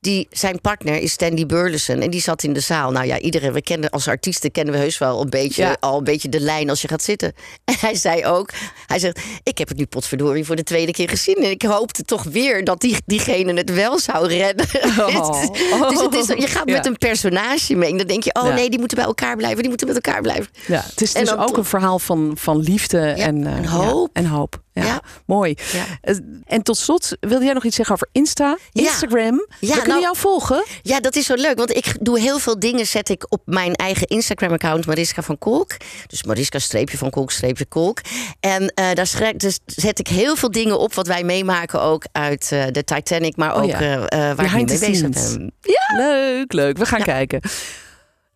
Die, 0.00 0.26
zijn 0.30 0.60
partner 0.60 0.96
is 0.96 1.12
Stanley 1.12 1.46
Burleson 1.46 2.00
en 2.00 2.10
die 2.10 2.20
zat 2.20 2.42
in 2.42 2.52
de 2.52 2.60
zaal. 2.60 2.90
Nou 2.90 3.06
ja, 3.06 3.18
iedereen, 3.18 3.52
we 3.52 3.62
kennen 3.62 3.90
als 3.90 4.08
artiesten 4.08 4.50
kennen 4.50 4.74
we 4.74 4.80
heus 4.80 4.98
wel 4.98 5.20
een 5.20 5.30
beetje, 5.30 5.62
Ja. 5.62 5.76
al 5.80 5.98
een 5.98 6.04
beetje 6.04 6.28
de 6.28 6.40
lijn 6.40 6.70
als 6.70 6.82
je 6.82 6.88
gaat 6.88 7.02
zitten. 7.02 7.32
En 7.64 7.74
hij 7.80 7.94
zei 7.94 8.26
ook, 8.26 8.50
hij 8.86 8.98
zegt, 8.98 9.20
ik 9.42 9.58
heb 9.58 9.68
het 9.68 9.76
nu 9.76 9.86
potverdorie 9.86 10.44
voor 10.44 10.56
de 10.56 10.62
tweede 10.62 10.92
keer 10.92 11.08
gezien 11.08 11.34
en 11.36 11.50
ik 11.50 11.62
hoopte 11.62 12.02
toch 12.02 12.22
weer 12.22 12.64
dat 12.64 12.80
die, 12.80 12.96
diegene 13.06 13.52
het 13.54 13.72
wel 13.74 13.98
zou 13.98 14.26
redden. 14.28 14.66
Oh. 15.06 15.88
dus 15.88 16.00
het 16.00 16.14
is, 16.14 16.26
je 16.26 16.46
gaat 16.46 16.68
Ja. 16.68 16.74
met 16.76 16.86
een 16.86 16.96
personage 16.98 17.74
mee 17.74 17.90
en 17.90 17.96
dan 17.98 18.06
denk 18.06 18.22
je, 18.22 18.34
oh 18.34 18.46
Ja. 18.46 18.54
nee, 18.54 18.70
die 18.70 18.78
moeten 18.78 18.96
bij 18.96 19.06
elkaar 19.06 19.36
blijven, 19.36 19.58
die 19.58 19.68
moeten 19.68 19.86
met 19.86 19.96
elkaar 19.96 20.20
blijven. 20.22 20.46
Ja, 20.66 20.84
het 20.90 21.00
is 21.00 21.12
dus 21.12 21.36
ook 21.36 21.56
een 21.56 21.64
verhaal 21.64 21.98
van, 21.98 22.32
van 22.38 22.58
liefde 22.58 22.98
en, 22.98 23.46
eh, 23.46 23.52
en 23.56 23.62
ja, 23.62 23.68
hoop. 23.68 24.10
en 24.12 24.26
hoop. 24.26 24.60
Ja, 24.82 24.84
Ja. 24.84 25.00
mooi. 25.26 25.54
Ja. 25.72 25.84
Eh, 26.00 26.16
En 26.44 26.62
tot 26.62 26.76
slot, 26.78 27.16
wilde 27.20 27.44
jij 27.44 27.54
nog 27.54 27.64
iets 27.64 27.76
zeggen 27.76 27.94
over 27.94 28.08
Insta? 28.12 28.56
Ja. 28.70 28.82
Instagram? 28.82 29.46
Ja, 29.60 29.66
We 29.68 29.72
kunnen 29.72 29.88
nou- 29.88 30.00
jou 30.00 30.16
volgen. 30.16 30.64
Ja, 30.82 31.00
dat 31.00 31.16
is 31.16 31.26
zo 31.26 31.34
leuk. 31.34 31.56
Want 31.56 31.76
ik 31.76 31.96
doe 32.00 32.20
heel 32.20 32.38
veel 32.38 32.58
dingen. 32.58 32.86
Zet 32.86 33.08
ik 33.08 33.26
op 33.28 33.42
mijn 33.44 33.74
eigen 33.74 34.06
Instagram-account 34.06 34.86
Mariska 34.86 35.22
van 35.22 35.38
Kolk. 35.38 35.76
Dus 36.06 36.22
Mariska 36.22 36.58
streepje 36.58 36.98
van 36.98 37.10
Kolk 37.10 37.30
streepje 37.30 37.66
Kolk. 37.66 38.00
En 38.40 38.68
eh, 38.74 38.92
daar 38.92 39.06
schrijf, 39.06 39.36
dus 39.36 39.58
zet 39.66 39.98
ik 39.98 40.08
heel 40.08 40.36
veel 40.36 40.50
dingen 40.50 40.78
op 40.78 40.94
wat 40.94 41.06
wij 41.06 41.22
meemaken 41.24 41.80
ook 41.80 42.04
uit 42.12 42.52
eh, 42.52 42.64
de 42.70 42.84
Titanic. 42.84 43.36
Maar 43.36 43.54
Oh 43.56 43.62
ook 43.62 43.68
ja. 43.70 44.06
eh, 44.06 44.18
waar 44.34 44.44
ik 44.44 44.52
mee 44.52 44.64
bezig 44.78 45.08
ben. 45.10 45.52
Leuk, 45.96 46.52
leuk. 46.52 46.78
We 46.78 46.86
gaan 46.86 47.02
kijken. 47.02 47.40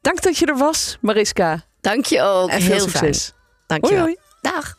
Dank 0.00 0.22
dat 0.22 0.36
je 0.38 0.46
er 0.46 0.56
was, 0.56 0.98
Mariska. 1.00 1.62
Dank 1.80 2.04
je 2.06 2.22
ook. 2.22 2.50
En 2.50 2.60
veel 2.62 2.74
heel 2.74 2.88
succes. 2.88 3.22
fijn. 3.24 3.38
Dank 3.66 3.84
je 3.84 3.90
Hoi, 3.90 3.94
wel. 3.96 4.04
hoi. 4.04 4.16
Dag. 4.54 4.78